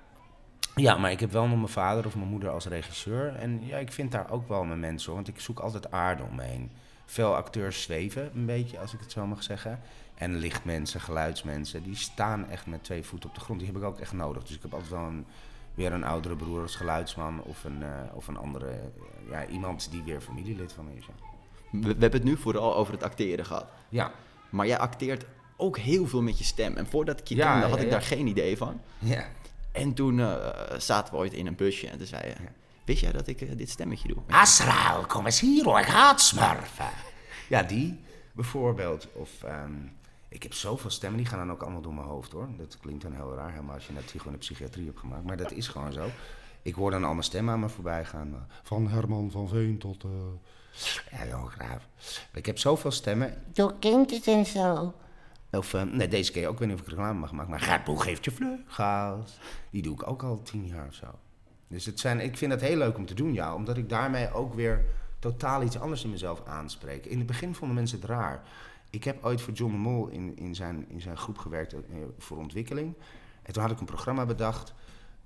[0.74, 3.34] Ja, maar ik heb wel nog mijn vader of mijn moeder als regisseur.
[3.36, 6.34] En ja, ik vind daar ook wel mijn mensen, want ik zoek altijd aarde om
[6.34, 6.70] me heen.
[7.06, 9.80] Veel acteurs zweven een beetje, als ik het zo mag zeggen.
[10.14, 13.58] En lichtmensen, geluidsmensen, die staan echt met twee voeten op de grond.
[13.58, 14.42] Die heb ik ook echt nodig.
[14.44, 15.26] Dus ik heb altijd wel een,
[15.74, 19.90] weer een oudere broer als geluidsman of een, eh, of een andere, eh, ja, iemand
[19.90, 21.06] die weer familielid van me is.
[21.06, 21.12] Ja.
[21.70, 23.66] We, we hebben het nu vooral over het acteren gehad.
[23.88, 24.12] Ja,
[24.50, 25.24] Maar jij acteert
[25.56, 26.76] ook heel veel met je stem.
[26.76, 28.80] En voordat ik je Ja, kende, had ja, ik daar geen idee van.
[28.98, 29.24] ja.
[29.72, 30.36] En toen eh,
[30.78, 32.34] zaten we ooit in een busje en toen zei je...
[32.84, 34.16] Wist jij dat ik dit stemmetje doe?
[34.28, 36.88] Asrael, kom eens hier hoor, ik haat smurfen.
[37.48, 38.00] Ja, die
[38.32, 39.08] bijvoorbeeld.
[39.12, 39.72] Of ehm,
[40.34, 42.48] ik heb zoveel stemmen, die gaan dan ook allemaal door mijn hoofd hoor.
[42.56, 45.24] Dat klinkt dan heel raar, helemaal als je net gewoon de psychiatrie hebt gemaakt.
[45.24, 46.06] Maar dat is gewoon zo.
[46.62, 48.30] Ik hoor dan al mijn stemmen aan me voorbij gaan.
[48.30, 50.04] maar Van Herman van Veen tot.
[50.04, 50.10] eh
[51.18, 51.88] Ja, Johan Graaf.
[52.32, 53.42] Ik heb zoveel stemmen.
[53.52, 54.94] Door kindjes en zo.
[55.50, 56.52] Of, ehm, nee, deze keer ook.
[56.52, 57.50] Ik weet niet of ik reclame mag maken.
[57.50, 59.38] Maar Gert Boel geeft je vleugels.
[59.70, 61.06] Die doe ik ook al tien jaar of zo.
[61.68, 63.54] Dus het zijn, ik vind het heel leuk om te doen, ja.
[63.54, 64.84] Omdat ik daarmee ook weer
[65.18, 67.06] totaal iets anders in mezelf aanspreek.
[67.06, 68.42] In het begin vonden mensen het raar.
[68.94, 71.80] Ik heb ooit voor John de Mol in, in, zijn, in zijn groep gewerkt eh,
[72.18, 72.94] voor ontwikkeling.
[73.42, 74.74] En toen had ik een programma bedacht,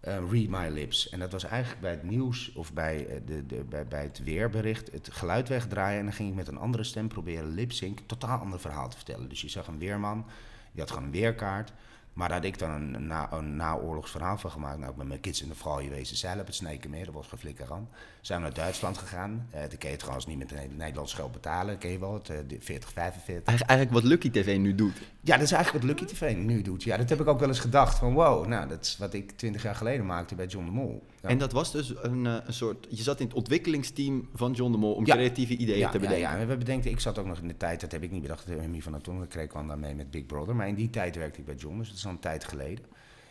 [0.01, 1.09] eh, Read My Lips.
[1.09, 4.23] En dat was eigenlijk bij het nieuws of bij, eh, de, de, bij, bij het
[4.25, 5.99] weerbericht het geluid wegdraaien.
[5.99, 9.29] En dan ging ik met een andere stem proberen lip-sync, totaal ander verhaal te vertellen.
[9.29, 10.27] Dus je zag een weerman,
[10.73, 11.73] die had gewoon een weerkaart.
[12.19, 14.79] Maar daar had ik dan een, na, een naoorlogs verhaal van gemaakt.
[14.79, 17.27] Nou, ik met mijn kids in de vrouw geweest, zeilen op het Snekenmeer, dat was
[17.27, 17.89] geflikker aan.
[18.21, 19.49] Zijn we naar Duitsland gegaan.
[19.55, 22.31] Uh, dan kun je trouwens niet met het Nederlands geld betalen, ken je wel, het,
[22.31, 23.61] uh, 40, 45.
[23.63, 24.97] Eigenlijk wat Lucky TV nu doet.
[25.21, 26.83] Ja, dat is eigenlijk wat Lucky TV nu doet.
[26.83, 27.99] Ja, dat heb ik ook wel eens gedacht.
[27.99, 31.07] Van wow, nou, dat is wat ik 20 jaar geleden maakte bij John de Mol.
[31.23, 31.29] Ja.
[31.29, 32.87] En dat was dus een, eh, een soort.
[32.91, 35.15] Je zat in het ontwikkelingsteam van John de Mol om Ja.
[35.15, 36.21] creatieve ideeën ja, te bedenken.
[36.21, 38.23] Ja, ja, we bedenken, ik zat ook nog in de tijd, dat heb ik niet
[38.23, 40.57] bedacht, Hemmy van der Tongen kreeg kwam daarmee met Big Brother.
[40.57, 42.85] Maar in die tijd werkte ik bij John, dus dat is een tijd geleden.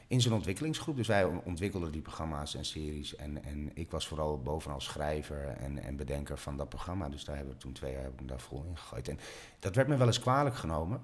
[0.07, 3.15] In zijn ontwikkelingsgroep, dus wij ontwikkelden die programma's en series.
[3.15, 7.09] En, en ik was vooral bovenal schrijver en, en bedenker van dat programma.
[7.09, 9.07] Dus daar hebben we toen twee jaar daar vol in gegooid.
[9.07, 9.19] En
[9.59, 11.01] dat werd me wel eens kwalijk genomen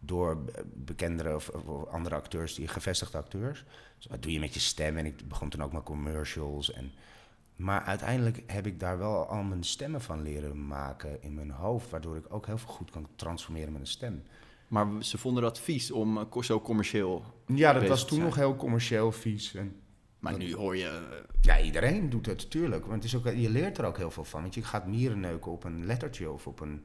[0.00, 1.50] door be- bekendere of,
[1.90, 3.64] andere acteurs, die gevestigde acteurs.
[3.96, 4.96] Dus wat doe je met je stem?
[4.96, 6.72] En ik begon toen ook met commercials.
[6.72, 6.92] En,
[7.56, 11.90] maar uiteindelijk heb ik daar wel al mijn stemmen van leren maken in mijn hoofd,
[11.90, 14.22] waardoor ik ook heel veel goed kan transformeren met een stem.
[14.68, 17.24] Maar ze vonden dat vies om eh, zo commercieel.
[17.46, 19.54] Ja, dat was toen nog heel commercieel vies.
[19.54, 19.76] En,
[20.18, 20.86] Maar nu hoor je.
[20.88, 22.86] eh, ja, iedereen doet het natuurlijk.
[22.86, 24.42] Want het is ook, je leert er ook heel veel van.
[24.42, 26.84] Want je gaat mieren neuken op een lettertje of op een,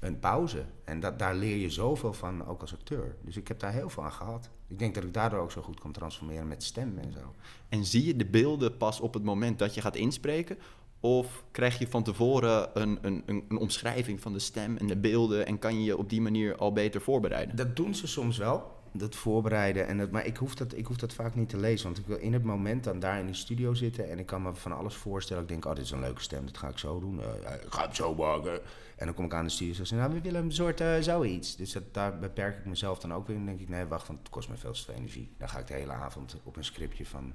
[0.00, 0.64] een pauze.
[0.84, 3.16] En dat, daar leer je zoveel van, ook als acteur.
[3.24, 4.50] Dus ik heb daar heel veel aan gehad.
[4.66, 7.34] Ik denk dat ik daardoor ook zo goed kan transformeren met stem en zo.
[7.68, 10.58] En zie je de beelden pas op het moment dat je gaat inspreken?
[11.00, 14.96] Of krijg je van tevoren een, een, een, een omschrijving van de stem en de
[14.96, 17.56] beelden en kan je je op die manier al beter voorbereiden?
[17.56, 19.86] Dat doen ze soms wel, dat voorbereiden.
[19.86, 21.86] En dat, maar ik hoef, dat, ik hoef dat vaak niet te lezen.
[21.86, 24.42] Want ik wil in het moment dan daar in die studio zitten en ik kan
[24.42, 25.42] me van alles voorstellen.
[25.42, 27.20] Ik denk, oh, dit is een leuke stem, dat ga ik zo doen.
[27.22, 28.60] Eh, ik ga het zo maken.
[28.96, 30.94] En dan kom ik aan de studio en zeg nou, we willen een soort eh,
[31.00, 31.56] zoiets.
[31.56, 33.36] Dus dat, daar beperk ik mezelf dan ook weer.
[33.36, 35.34] En denk ik, nee, wacht, want het kost me veel te veel energie.
[35.38, 37.32] Dan ga ik de hele avond op een scriptje van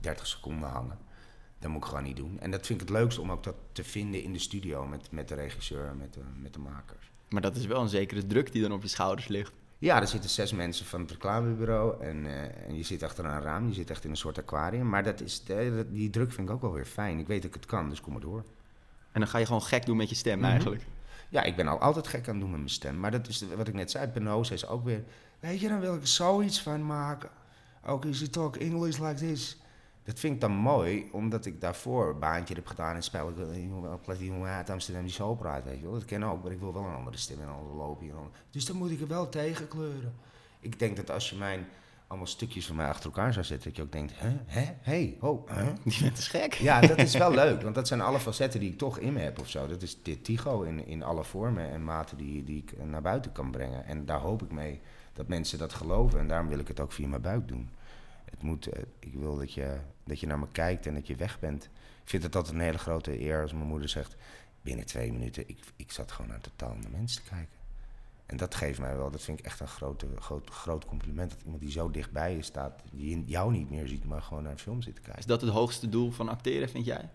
[0.00, 0.98] 30 seconden hangen.
[1.58, 2.40] Dat moet ik gewoon niet doen.
[2.40, 5.10] En dat vind ik het leukste om ook dat te vinden in de studio met,
[5.10, 7.10] met de regisseur, met de, met de makers.
[7.28, 9.52] Maar dat is wel een zekere druk die dan op je schouders ligt.
[9.78, 13.40] Ja, er zitten zes mensen van het reclamebureau en, eh, en je zit achter een
[13.40, 14.88] raam, je zit echt in een soort aquarium.
[14.88, 17.18] Maar dat is, eh, die druk vind ik ook wel weer fijn.
[17.18, 18.44] Ik weet dat ik het kan, dus kom maar door.
[19.12, 20.48] En dan ga je gewoon gek doen met je stem Mhm.
[20.48, 20.82] eigenlijk.
[21.28, 22.98] Ja, ik ben al altijd gek aan het doen met mijn stem.
[23.00, 25.04] Maar dat is wat ik net zei, Penose is ook weer...
[25.40, 27.30] Weet je, dan wil ik er zoiets van maken.
[27.86, 29.56] Ook als je talk English like this.
[30.08, 33.28] Dat vind ik dan mooi, omdat ik daarvoor een baantje heb gedaan in spel.
[33.28, 35.92] Ik wil uit Amsterdam die zo praat, weet je wel.
[35.92, 38.08] Dat ken ik ook, maar ik wil wel een andere stem en een ander loopje.
[38.08, 38.30] en al.
[38.50, 40.14] Dus dan moet ik er wel tegen kleuren.
[40.60, 41.66] Ik denk dat als je mijn
[42.06, 45.16] allemaal stukjes van mij achter elkaar zou zetten, dat je ook denkt, hè, hè, hey,
[45.20, 45.72] ho, hè?
[45.84, 46.54] Die bent dus gek.
[46.54, 49.20] Ja, dat is wel leuk, want dat zijn alle facetten die ik toch in me
[49.20, 49.66] heb of zo.
[49.66, 53.32] Dat is dit Tigo in, in alle vormen en maten die, die ik naar buiten
[53.32, 53.84] kan brengen.
[53.84, 54.80] En daar hoop ik mee
[55.12, 57.68] dat mensen dat geloven en daarom wil ik het ook via mijn buik doen.
[58.30, 61.16] Het moet, eh, ik wil dat je, dat je naar me kijkt en dat je
[61.16, 61.64] weg bent.
[62.02, 64.16] Ik vind het altijd een hele grote eer als mijn moeder zegt,
[64.62, 67.56] binnen twee minuten, ik, ik zat gewoon naar totaal andere mensen te kijken.
[68.26, 71.30] En dat geeft mij wel, dat vind ik echt een grote, groot, groot compliment.
[71.30, 74.52] Dat iemand die zo dichtbij je staat, die jou niet meer ziet, maar gewoon naar
[74.52, 75.18] een film zit te kijken.
[75.18, 77.08] Is dat het hoogste doel van acteren, vind jij?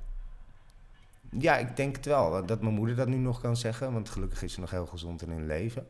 [1.40, 2.46] Ja, ik denk het wel.
[2.46, 3.94] Dat mijn moeder dat nu nog kan zeggen.
[3.94, 5.88] Want gelukkig is ze nog heel gezond en in leven.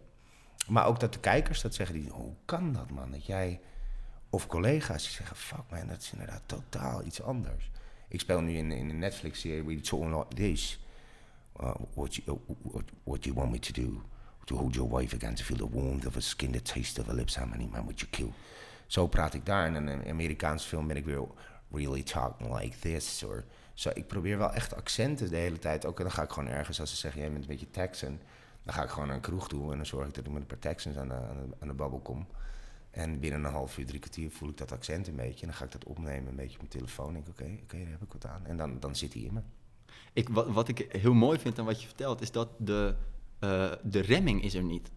[0.67, 1.95] Maar ook dat de kijkers dat zeggen.
[1.95, 3.11] Die, hoe kan dat man?
[3.11, 3.59] Dat jij...
[4.33, 5.35] Of collega's die zeggen...
[5.35, 7.71] Fuck man, dat is inderdaad totaal iets anders.
[8.07, 9.63] Ik speel nu in, in een Netflix-serie...
[9.63, 10.79] We talking like this.
[11.61, 14.01] Uh, what, you, what, what you want me to do?
[14.43, 15.35] To hold your wife again.
[15.35, 16.51] To feel the warmth of her skin.
[16.51, 17.35] The taste of her lips.
[17.35, 18.31] How many men would you kill?
[18.87, 19.65] Zo praat ik daar.
[19.65, 21.27] En in een Amerikaanse film ben ik weer...
[21.71, 23.23] Really talking like this.
[23.23, 23.43] Or,
[23.73, 25.85] zo, ik probeer wel echt accenten de hele tijd.
[25.85, 26.79] Ook en dan ga ik gewoon ergens...
[26.79, 28.19] Als ze zeggen, jij bent een beetje Texan...
[28.63, 29.71] Dan ga ik gewoon naar een kroeg toe.
[29.71, 31.67] En dan zorg ik dat ik met een paar Texans aan de, aan de, aan
[31.67, 32.27] de babbel kom.
[32.93, 35.41] En binnen een half uur, drie kwartier voel ik dat accent een beetje.
[35.41, 37.13] En dan ga ik dat opnemen, een beetje op mijn telefoon.
[37.13, 38.45] Denk ik, oké, oké, daar heb ik wat aan.
[38.45, 39.39] En dan, dan zit hij in me.
[40.13, 42.95] Ik, wat, wat ik heel mooi vind aan wat je vertelt, is dat de,
[43.39, 44.89] eh, de remming is er niet.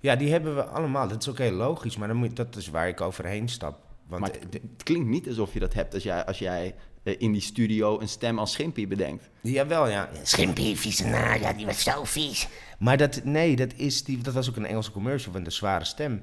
[0.00, 1.08] Ja, die hebben we allemaal.
[1.08, 1.96] Dat is ook heel logisch.
[1.96, 3.78] Maar dan moet, dat is waar ik overheen stap.
[4.06, 6.74] Want maar het, de- het klinkt niet alsof je dat hebt als jij, als jij
[7.02, 9.30] eh, in die studio een stem als Schimpie bedenkt.
[9.42, 10.08] jawel, ja.
[10.22, 12.48] Schimpie, vieze naar, ja, die was zo vies.
[12.78, 15.84] Maar dat, nee, dat, is die, dat was ook een Engelse commercial van de zware
[15.84, 16.22] stem.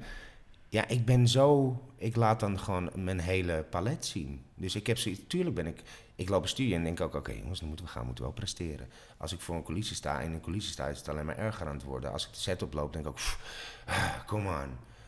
[0.72, 1.78] Ja, ik ben zo...
[1.96, 4.46] Ik laat dan gewoon mijn hele palet zien.
[4.56, 5.22] Dus ik heb zoiets...
[5.28, 5.82] Tuurlijk ben ik...
[6.16, 7.16] Ik loop een studie en denk ook...
[7.16, 8.06] Oké, jongens, dan moeten we gaan.
[8.06, 8.90] Moeten we wel presteren.
[9.18, 10.20] Als ik voor een coulisse sta...
[10.20, 12.12] En in een coulisse sta is het alleen maar erger aan het worden.
[12.12, 13.18] Als ik de set oploop, denk ik ook...
[13.18, 14.64] pff, ah.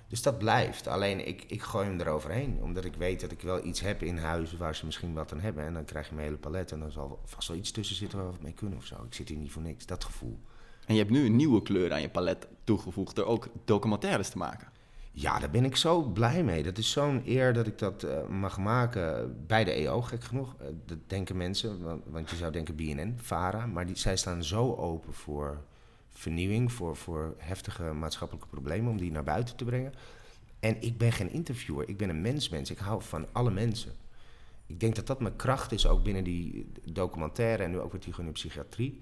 [0.08, 0.88] Dus dat blijft.
[0.88, 2.60] Alleen ik, ik gooi hem eroverheen.
[2.62, 5.42] Omdat ik weet dat ik wel iets heb in huis waar ze misschien wat aan
[5.42, 5.66] hebben.
[5.66, 6.72] En dan krijg je mijn hele palet.
[6.72, 9.04] En dan zal vast wel iets tussen zitten waar we mee kunnen of zo.
[9.04, 9.86] Ik zit hier niet voor niks.
[9.86, 10.40] Dat gevoel.
[10.86, 14.38] En je hebt nu een nieuwe kleur aan je palet toegevoegd door ook documentaires te
[14.38, 14.68] maken.
[15.16, 16.64] Ja, daar ben ik zo blij mee.
[16.64, 20.56] Dat is zo'n eer dat ik dat eh, mag maken bij de EO, gek genoeg.
[20.60, 23.66] Eh, dat denken mensen, want, je zou denken BNN, VARA.
[23.66, 25.64] Maar die, zij staan zo open voor
[26.10, 29.94] vernieuwing, voor, voor heftige maatschappelijke problemen, om die naar buiten te brengen.
[30.60, 32.72] En ik ben geen interviewer, ik ben een mensmens.
[32.72, 33.92] Ik hou van alle mensen.
[34.66, 38.02] Ik denk dat dat mijn kracht is, ook binnen die documentaire en nu ook weer
[38.02, 39.02] die psychiatrie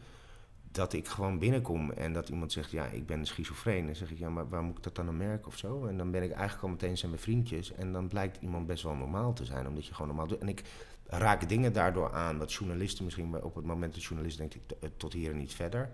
[0.72, 3.86] dat ik gewoon binnenkom en dat iemand zegt, ja, ik ben schizofreen.
[3.86, 5.86] Dan zeg ik, ja, maar waar moet ik dat dan aan merken of zo?
[5.86, 7.72] En dan ben ik eigenlijk al meteen zijn mijn vriendjes.
[7.72, 10.40] En dan blijkt iemand best wel normaal te zijn, omdat je gewoon normaal doet.
[10.40, 10.64] En ik
[11.06, 14.90] raak dingen daardoor aan, wat journalisten misschien op het moment dat journalist denkt, ik eh,
[14.98, 15.90] tot hier en niet verder.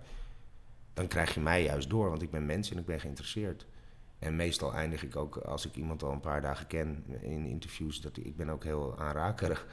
[0.94, 3.66] Dan krijg je mij juist door, want ik ben mens en ik ben geïnteresseerd.
[4.18, 8.00] En meestal eindig ik ook, als ik iemand al een paar dagen ken in interviews,
[8.00, 9.66] dat ik, ik ben ook heel aanrakerig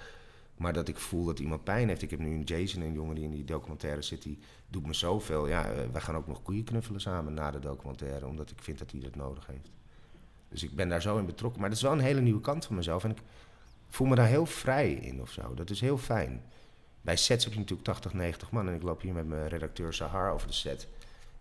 [0.57, 2.01] maar dat ik voel dat iemand pijn heeft.
[2.01, 4.93] Ik heb nu een Jason, een jongen die in die documentaire zit, die doet me
[4.93, 5.47] zoveel.
[5.47, 8.79] Ja, uh, wij gaan ook nog koeien knuffelen samen na de documentaire, omdat ik vind
[8.79, 9.71] dat hij dat nodig heeft.
[10.49, 11.59] Dus ik ben daar zo in betrokken.
[11.59, 13.03] Maar dat is wel een hele nieuwe kant van mezelf.
[13.03, 13.21] En ik
[13.87, 15.53] voel me daar heel vrij in of zo.
[15.53, 16.43] Dat is heel fijn.
[17.01, 18.67] Bij sets heb je natuurlijk 80, 90 man.
[18.67, 20.87] En ik loop hier met mijn redacteur Sahar over de set.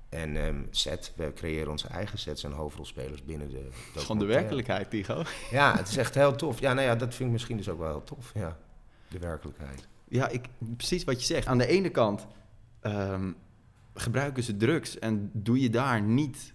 [0.09, 3.69] En um, set, we creëren onze eigen sets en hoofdrolspelers binnen de.
[3.95, 5.23] Gewoon de werkelijkheid, Tigo.
[5.51, 6.61] Ja, het is echt heel tof.
[6.61, 8.33] Ja, nou ja, dat vind ik misschien dus ook wel heel tof.
[8.35, 8.59] Ja
[9.15, 9.89] de werkelijkheid.
[10.09, 10.47] Ja, ik,
[10.77, 11.47] precies wat je zegt.
[11.47, 12.27] Aan de ene kant
[12.81, 13.33] ehm,
[13.95, 16.55] gebruiken ze drugs en doe je daar niet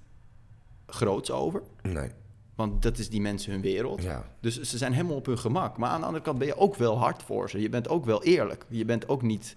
[0.85, 1.61] groots over.
[1.81, 2.09] Nee.
[2.55, 4.03] Want dat is die mensen hun wereld.
[4.03, 4.25] Ja.
[4.39, 5.77] Dus ze zijn helemaal op hun gemak.
[5.77, 7.61] Maar aan de andere kant ben je ook wel hard voor ze.
[7.61, 8.65] Je bent ook wel eerlijk.
[8.69, 9.55] Je bent ook niet...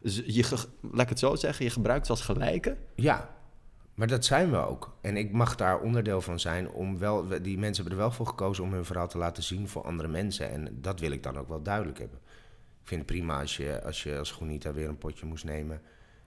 [0.00, 2.76] Je, laat ik het zo zeggen, je gebruikt ze als gelijke.
[2.94, 3.35] Ja,
[3.96, 4.96] maar dat zijn we ook.
[5.00, 7.28] En ik mag daar onderdeel van zijn om wel...
[7.42, 10.08] Die mensen hebben er wel voor gekozen om hun verhaal te laten zien voor andere
[10.08, 10.50] mensen.
[10.50, 12.18] En dat wil ik dan ook wel duidelijk hebben.
[12.80, 15.82] Ik vind het prima als je als, je als Groenita weer een potje moest nemen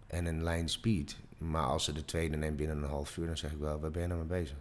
[0.08, 1.18] en een lijn speed.
[1.38, 3.92] Maar als ze de tweede neemt binnen een half uur, dan zeg ik wel, waar
[3.92, 4.58] ben je nou mee bezig?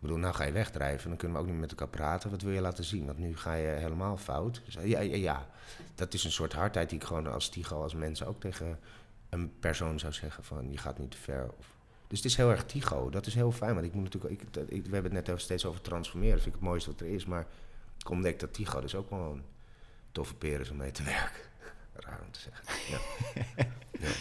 [0.00, 2.30] Ik bedoel, nou ga je wegdrijven, dan kunnen we ook niet met elkaar praten.
[2.30, 3.06] Wat wil je laten zien?
[3.06, 4.62] Want nu ga je helemaal fout.
[4.64, 5.46] Dus, ja, ja, ja,
[5.94, 8.78] dat is een soort hardheid die ik gewoon als Tigo, als mensen ook tegen
[9.28, 11.50] een persoon zou zeggen van, je gaat niet te ver.
[12.10, 13.10] Dus het is heel erg Tigo.
[13.10, 15.80] Dat is heel fijn, want ik moet natuurlijk, ik, we hebben het net steeds over
[15.80, 16.34] transformeren.
[16.34, 17.24] Dat vind ik het mooiste wat er is.
[17.24, 17.46] Maar
[17.98, 19.42] ik ontdek dat Tigo dus ook gewoon
[20.12, 21.42] toffe peren om mee te werken.
[22.06, 22.64] Raar om te zeggen.
[22.90, 22.98] Ja.
[24.06, 24.12] ja.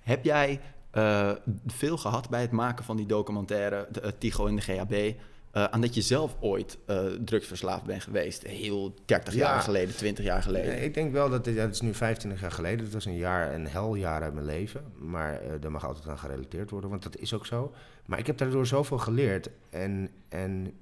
[0.00, 0.60] Heb jij
[0.94, 1.32] uh,
[1.66, 5.20] veel gehad bij het maken van die documentaire, Tigo en de GHB,
[5.52, 6.78] uh, aan dat je zelf ooit
[7.24, 8.42] drugsverslaafd bent geweest?
[8.42, 9.40] Heel 30 ja.
[9.40, 10.70] jaar geleden, 20 jaar geleden?
[10.70, 12.84] Nee, ik denk wel dat, ja, het is nu 25 jaar geleden.
[12.84, 14.84] Dat was een jaar, een heljaar uit mijn leven.
[14.96, 17.72] Maar daar mag altijd aan gerelateerd worden, want dat is ook zo.
[18.06, 19.50] Maar ik heb daardoor zoveel geleerd.
[19.70, 20.72] En, en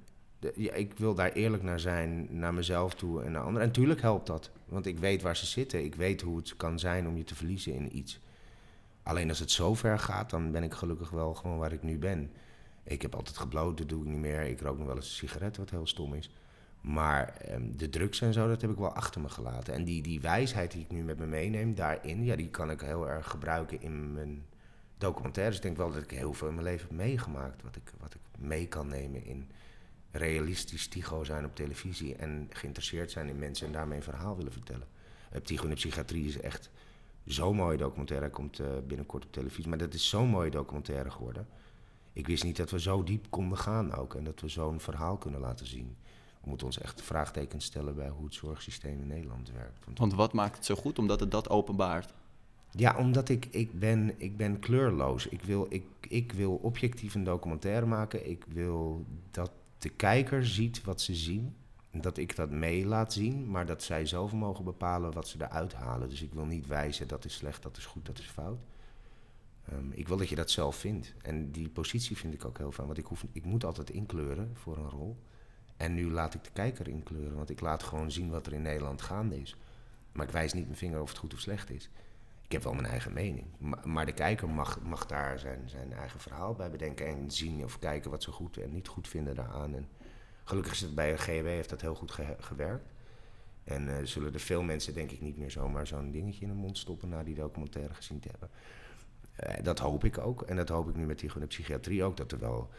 [0.55, 3.61] ja, ik wil daar eerlijk naar zijn, naar mezelf toe en naar anderen.
[3.61, 5.83] En natuurlijk helpt dat, want ik weet waar ze zitten.
[5.83, 8.19] Ik weet hoe het kan zijn om je te verliezen in iets.
[9.03, 11.97] Alleen als het zo ver gaat, dan ben ik gelukkig wel gewoon waar ik nu
[11.97, 12.31] ben.
[12.87, 14.41] Ik heb altijd gebloot, dat doe ik niet meer.
[14.41, 16.29] Ik rook nog wel eens een sigaret, wat heel stom is.
[16.81, 19.73] Maar ehm, de drugs en zo, dat heb ik wel achter me gelaten.
[19.73, 22.81] En die, die wijsheid die ik nu met me meeneem daarin, ja, die kan ik
[22.81, 24.45] heel erg gebruiken in mijn
[24.97, 25.55] documentaires.
[25.55, 28.13] Ik denk wel dat ik heel veel in mijn leven heb meegemaakt, wat ik, wat
[28.13, 29.49] ik mee kan nemen in
[30.11, 34.51] realistisch Tigo zijn op televisie en geïnteresseerd zijn in mensen en daarmee een verhaal willen
[34.51, 34.87] vertellen.
[35.33, 36.69] Uh, Tigo in de psychiatrie is echt
[37.25, 41.47] zo'n mooie documentaire, komt uh, binnenkort op televisie, maar dat is zo'n mooie documentaire geworden.
[42.17, 45.17] Ik wist niet dat we zo diep konden gaan ook en dat we zo'n verhaal
[45.17, 45.95] kunnen laten zien.
[46.41, 49.85] We moeten ons echt vraagtekens stellen bij hoe het zorgsysteem in Nederland werkt.
[49.85, 50.99] Want, Want wat maakt het zo goed?
[50.99, 52.13] Omdat het dat openbaart?
[52.71, 55.27] Ja, omdat ik, ik, ben, ik ben kleurloos.
[55.27, 58.29] Ik wil, ik, ik wil objectief een documentaire maken.
[58.29, 61.55] Ik wil dat de kijker ziet wat ze zien.
[61.91, 65.73] Dat ik dat mee laat zien, maar dat zij zelf mogen bepalen wat ze eruit
[65.73, 66.09] halen.
[66.09, 68.59] Dus ik wil niet wijzen dat is slecht, dat is goed, dat is fout.
[69.73, 71.13] Um, ik wil dat je dat zelf vindt.
[71.21, 74.51] En die positie vind ik ook heel fijn, want ik, hoef, ik moet altijd inkleuren
[74.53, 75.17] voor een rol.
[75.77, 78.61] En nu laat ik de kijker inkleuren, want ik laat gewoon zien wat er in
[78.61, 79.55] Nederland gaande is.
[80.11, 81.89] Maar ik wijs niet mijn vinger of het goed of slecht is.
[82.41, 83.45] Ik heb wel mijn eigen mening.
[83.83, 87.79] Maar, de kijker mag, mag daar zijn, zijn eigen verhaal bij bedenken en zien of
[87.79, 89.75] kijken wat ze goed en niet goed vinden daaraan.
[89.75, 89.87] En
[90.43, 92.91] gelukkig is het bij GW heeft dat heel goed gewerkt.
[93.63, 96.53] En uh, zullen er veel mensen denk ik niet meer zomaar zo'n dingetje in de
[96.53, 98.49] mond stoppen na die documentaire gezien te hebben.
[99.43, 100.41] Uh, dat hoop ik ook.
[100.41, 102.17] En dat hoop ik nu met die psychiatrie ook.
[102.17, 102.69] Dat er wel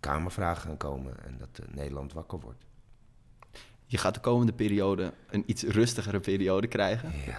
[0.00, 2.66] kamervragen gaan komen en dat uh, Nederland wakker wordt.
[3.86, 7.12] Je gaat de komende periode een iets rustigere periode krijgen.
[7.26, 7.38] Ja.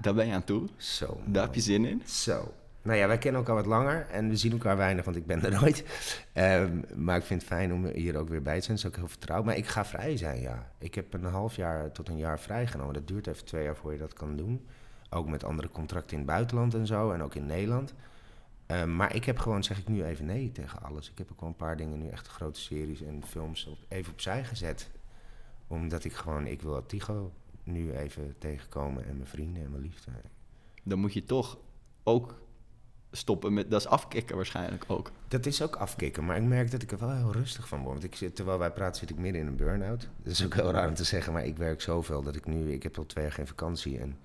[0.00, 0.68] Daar ben je aan toe.
[0.76, 1.20] Zo.
[1.24, 2.02] Daar heb je zin in.
[2.06, 2.54] Zo.
[2.82, 5.44] Nou ja, wij kennen elkaar wat langer en we zien elkaar weinig, want ik ben
[5.44, 5.84] er nooit.
[6.32, 8.76] Ehm, maar ik vind het fijn om hier ook weer bij te zijn.
[8.76, 9.44] Dat is ook heel vertrouwd.
[9.44, 10.72] Maar ik ga vrij zijn, ja.
[10.78, 12.94] Ik heb een half jaar tot een jaar vrijgenomen.
[12.94, 14.66] Dat duurt even twee jaar voor je dat kan doen.
[15.10, 17.94] Ook met andere contracten in het buitenland en zo, en ook in Nederland.
[18.66, 21.10] Ehm, maar ik heb gewoon, zeg ik nu even nee tegen alles.
[21.10, 24.12] Ik heb ook wel een paar dingen nu, echt grote series en films, op, even
[24.12, 24.90] opzij gezet.
[25.66, 30.10] Omdat ik gewoon, ik wil Tigo nu even tegenkomen en mijn vrienden en mijn liefde.
[30.82, 31.58] Dan moet je toch
[32.02, 32.34] ook
[33.10, 33.70] stoppen met...
[33.70, 35.10] Dat is afkicken waarschijnlijk ook.
[35.28, 37.92] Dat is ook afkicken, maar ik merk dat ik er wel heel rustig van word.
[37.92, 40.08] Want ik zit, terwijl wij praten zit ik midden in een burn-out.
[40.22, 42.72] Dat is ook heel raar om te zeggen, maar ik werk zoveel dat ik nu...
[42.72, 44.18] Ik heb al twee jaar geen vakantie en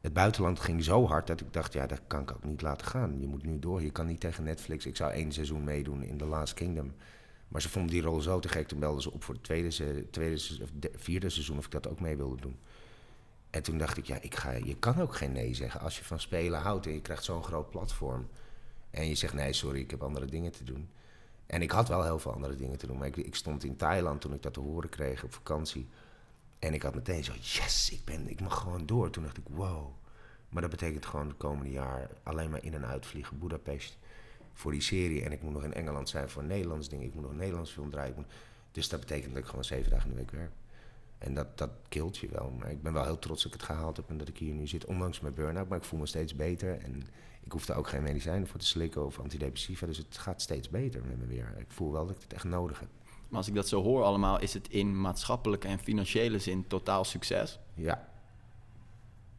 [0.00, 2.86] het buitenland ging zo hard dat ik dacht, ja, dat kan ik ook niet laten
[2.86, 3.20] gaan.
[3.20, 4.86] Je moet nu door, je kan niet tegen Netflix.
[4.86, 6.92] Ik zou één seizoen meedoen in The Last Kingdom.
[7.48, 10.10] Maar ze vonden die rol zo te gek, toen belden ze op voor het tweede,
[10.10, 10.40] tweede
[10.94, 12.56] vierde seizoen of ik dat ook mee wilde doen.
[13.50, 16.04] En toen dacht ik, ja, ik ga, je kan ook geen nee zeggen als je
[16.04, 18.28] van spelen houdt en je krijgt zo'n groot platform.
[18.90, 20.88] En je zegt, nee, sorry, ik heb andere dingen te doen.
[21.46, 22.98] En ik had wel heel veel andere dingen te doen.
[22.98, 25.88] Maar ik, ik stond in Thailand toen ik dat te horen kreeg op vakantie.
[26.60, 29.10] En ik had meteen zo, yes, ik, ben, ik mag gewoon door.
[29.10, 29.90] Toen dacht ik, wow.
[30.48, 33.38] Maar dat betekent gewoon het komende jaar alleen maar in en uitvliegen.
[33.38, 33.98] Budapest
[34.52, 35.24] voor die serie.
[35.24, 37.02] En ik moet nog in Engeland zijn voor een Nederlands ding.
[37.02, 38.26] Ik moet nog een Nederlands film draaien.
[38.72, 40.52] Dus dat betekent dat ik gewoon zeven dagen in de week werk.
[41.18, 42.50] En dat, dat kilt je wel.
[42.58, 44.54] Maar ik ben wel heel trots dat ik het gehaald heb en dat ik hier
[44.54, 44.84] nu zit.
[44.84, 45.68] Ondanks mijn burn-out.
[45.68, 46.78] Maar ik voel me steeds beter.
[46.78, 47.02] En
[47.40, 49.86] ik hoef daar ook geen medicijnen voor te slikken of antidepressiva.
[49.86, 51.54] Dus het gaat steeds beter met me weer.
[51.58, 52.88] Ik voel wel dat ik het echt nodig heb.
[53.30, 57.04] Maar als ik dat zo hoor allemaal, is het in maatschappelijke en financiële zin totaal
[57.04, 57.58] succes.
[57.74, 58.08] Ja.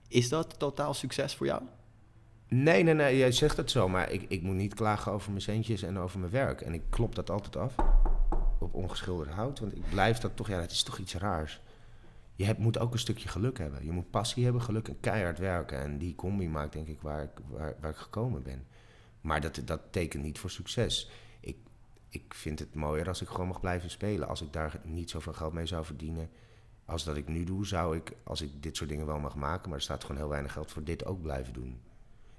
[0.08, 1.62] Is dat totaal succes voor jou?
[2.48, 5.42] Nee, nee, nee, jij zegt het zo, maar ik, ik moet niet klagen over mijn
[5.42, 6.62] centjes en over mijn werk.
[6.62, 7.76] En ik klop dat altijd af
[8.60, 11.62] op ongeschilderd hout, want ik blijf dat toch, ja, dat is toch iets raars.
[12.36, 13.86] Je hebt, moet ook een stukje geluk hebben.
[13.86, 15.80] Je moet passie hebben, geluk en keihard werken.
[15.80, 18.66] En die combi maakt denk ik waar ik, waar, waar ik gekomen ben.
[19.22, 21.10] Maar dat, dat tekent niet voor succes.
[22.12, 24.28] Ik, vind het mooier als ik gewoon mag blijven spelen.
[24.28, 26.30] Als ik daar niet zoveel geld mee zou verdienen
[26.92, 29.70] als dat ik nu doe, zou ik, als ik dit soort dingen wel mag maken,
[29.70, 31.82] maar er staat gewoon heel weinig geld voor dit ook blijven doen.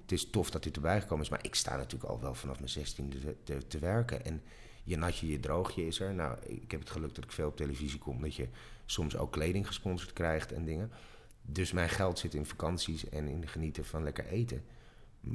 [0.01, 2.57] Het is tof dat dit erbij gekomen is, maar ik sta natuurlijk al wel vanaf
[2.57, 4.25] mijn zestiende te, te, te werken.
[4.25, 4.41] En
[4.83, 6.13] je natje, je droogje is er.
[6.13, 8.47] Nou, ik heb het geluk dat ik veel op televisie kom, dat je
[8.85, 10.91] soms ook kleding gesponsord krijgt en dingen.
[11.41, 14.63] Dus mijn geld zit in vakanties en in genieten van lekker eten.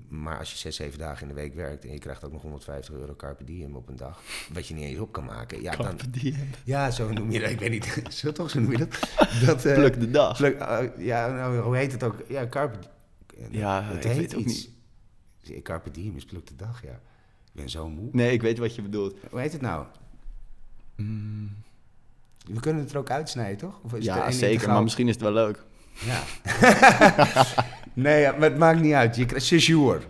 [0.09, 2.43] Maar als je zes, zeven dagen in de week werkt en je krijgt ook nog
[2.43, 4.21] 150 euro carpe diem op een dag,
[4.53, 5.99] wat je niet eens op kan maken, ja, dan,
[6.65, 7.51] ja, zo noem je dat.
[7.51, 8.03] Ik weet niet.
[8.15, 8.99] Zo toch, zo noem je dat?
[9.47, 10.37] dat eh, Pluk de dag.
[10.37, 12.17] pluk- eh, ja, nou, hoe heet het ook?
[12.29, 12.79] Ja, carpe
[13.51, 14.69] Ja, het heet weet ook iets.
[15.63, 17.01] Carpe diem is pluk de dag, ja.
[17.45, 18.09] Ik ben zo moe.
[18.13, 19.17] Nee, ik weet wat je bedoelt.
[19.31, 19.87] Hoe heet het nou?
[22.47, 23.81] We kunnen het er ook uitsnijden, toch?
[23.83, 25.65] Of is Ja, zeker, maar misschien is het wel leuk.
[25.93, 26.23] Ja.
[28.03, 29.17] nee, ja, maar het maakt niet uit.
[29.17, 30.03] Je krijgt séjour.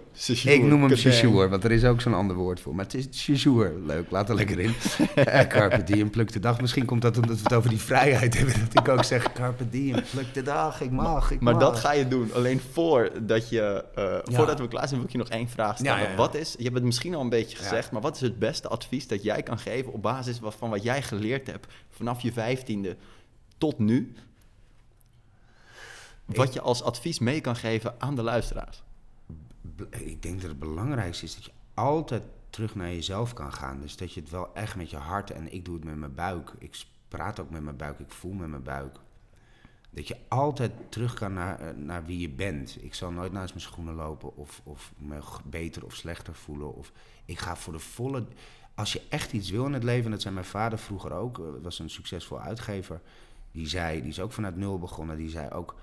[0.44, 2.74] Ik noem hem séjour, want er is ook zo'n ander woord voor.
[2.74, 3.72] Maar het is séjour.
[3.87, 4.72] Leuk, laat er lekker in.
[5.14, 6.61] Eh, carpe diem, pluk de dag.
[6.61, 8.55] Misschien komt dat omdat we het over die vrijheid hebben.
[8.72, 10.81] Dat ik ook zeg, carpe diem, pluk de dag.
[10.81, 11.62] Ik mag, ik Maar mag.
[11.62, 12.31] dat ga je doen.
[12.35, 14.22] Alleen voordat, je, eh, Ja.
[14.24, 16.11] voordat we klaar zijn, wil ik je nog één vraag stellen.
[16.11, 16.16] Ja.
[16.16, 18.68] Wat is, je hebt het misschien al een beetje gezegd, maar wat is het beste
[18.68, 22.96] advies dat jij kan geven op basis van wat jij geleerd hebt vanaf je vijftiende
[23.59, 24.14] tot nu?
[26.37, 28.83] Wat je als advies mee kan geven aan de luisteraars.
[29.91, 33.81] Ik denk dat het belangrijkste is dat je altijd terug naar jezelf kan gaan.
[33.81, 36.14] Dus dat je het wel echt met je hart en ik doe het met mijn
[36.14, 36.53] buik.
[36.59, 38.97] Ik praat ook met mijn buik, ik voel met mijn buik.
[39.91, 42.77] Dat je altijd terug kan naar, eh, naar wie je bent.
[42.81, 46.75] Ik zal nooit naast mijn schoenen lopen of, of me beter of slechter voelen.
[46.75, 46.93] Of
[47.25, 48.25] ik ga voor de volle.
[48.75, 51.38] Als je echt iets wil in het leven, en dat zei mijn vader vroeger ook,
[51.38, 53.01] eh, was een succesvol uitgever.
[53.53, 55.75] Die zei, die is ook vanuit nul begonnen, die zei ook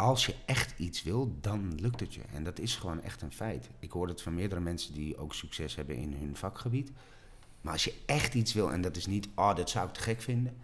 [0.00, 2.20] als je echt iets wil, dan lukt het je.
[2.32, 3.68] En dat is gewoon echt een feit.
[3.78, 6.92] Ik hoor het van meerdere mensen die ook succes hebben in hun vakgebied.
[7.60, 10.00] Maar als je echt iets wil, en dat is niet, oh, dat zou ik te
[10.00, 10.56] gek vinden.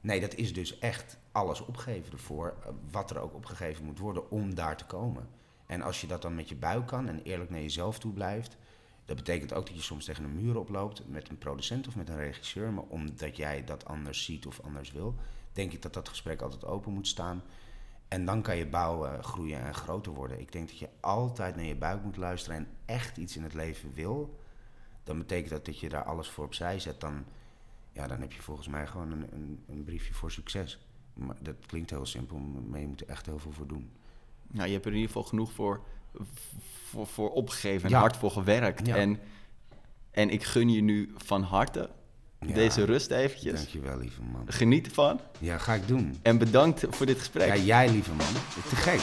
[0.00, 4.30] Nee, dat is dus echt alles opgeven ervoor, eh, wat er ook opgegeven moet worden
[4.30, 5.28] om daar te komen.
[5.66, 8.56] En als je dat dan met je buik kan en eerlijk naar jezelf toe blijft,
[9.04, 12.08] dat betekent ook dat je soms tegen een muur oploopt met een producent of met
[12.08, 12.72] een regisseur.
[12.72, 15.14] Maar omdat jij dat anders ziet of anders wil,
[15.52, 17.42] denk ik dat dat gesprek altijd open moet staan.
[18.08, 20.40] En dan kan je bouwen, groeien en groter worden.
[20.40, 23.54] Ik denk dat je altijd naar je buik moet luisteren en echt iets in het
[23.54, 24.38] leven wil.
[25.04, 27.00] Dan betekent dat dat je daar alles voor opzij zet.
[27.00, 27.24] Dan,
[27.92, 30.78] ja, dan heb je volgens mij gewoon een, een, een briefje voor succes.
[31.14, 33.90] Maar dat klinkt heel simpel, maar je moet er echt heel veel voor doen.
[34.46, 35.80] Nou, je hebt er in ieder geval genoeg voor,
[36.84, 38.00] voor, voor opgegeven en Ja.
[38.00, 38.86] hard voor gewerkt.
[38.86, 38.96] Ja.
[38.96, 39.20] En,
[40.10, 41.90] en ik gun je nu van harte
[42.46, 43.52] Ja, deze rust eventjes.
[43.54, 44.42] Dankjewel, lieve man.
[44.46, 46.18] Geniet ervan Ja, ga ik doen.
[46.22, 47.46] en bedankt voor dit gesprek.
[47.48, 48.26] Ja, jij, lieve man.
[48.68, 49.00] Te gek.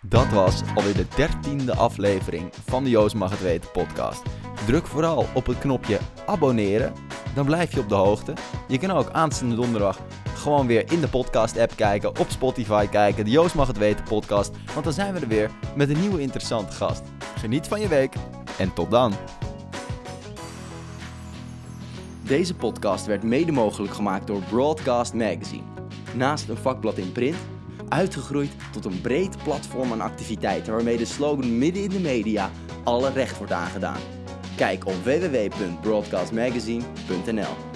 [0.00, 4.22] Dat was alweer de dertiende aflevering van de Joost Mag Het Weten podcast.
[4.66, 6.92] Druk vooral op het knopje abonneren,
[7.34, 8.32] dan blijf je op de hoogte.
[8.68, 10.00] Je kan ook aanstaande donderdag
[10.34, 14.04] gewoon weer in de podcast app kijken, op Spotify kijken, de Joost Mag Het Weten
[14.04, 14.50] podcast.
[14.72, 17.02] Want dan zijn we er weer met een nieuwe interessante gast.
[17.38, 18.14] Geniet van je week
[18.58, 19.12] en tot dan.
[22.26, 25.62] Deze podcast werd mede mogelijk gemaakt door Broadcast Magazine.
[26.14, 27.36] Naast een vakblad in print,
[27.88, 32.50] uitgegroeid tot een breed platform aan activiteiten waarmee de slogan midden in de media
[32.84, 34.00] alle recht wordt aangedaan.
[34.56, 37.75] Kijk op www.broadcastmagazine.nl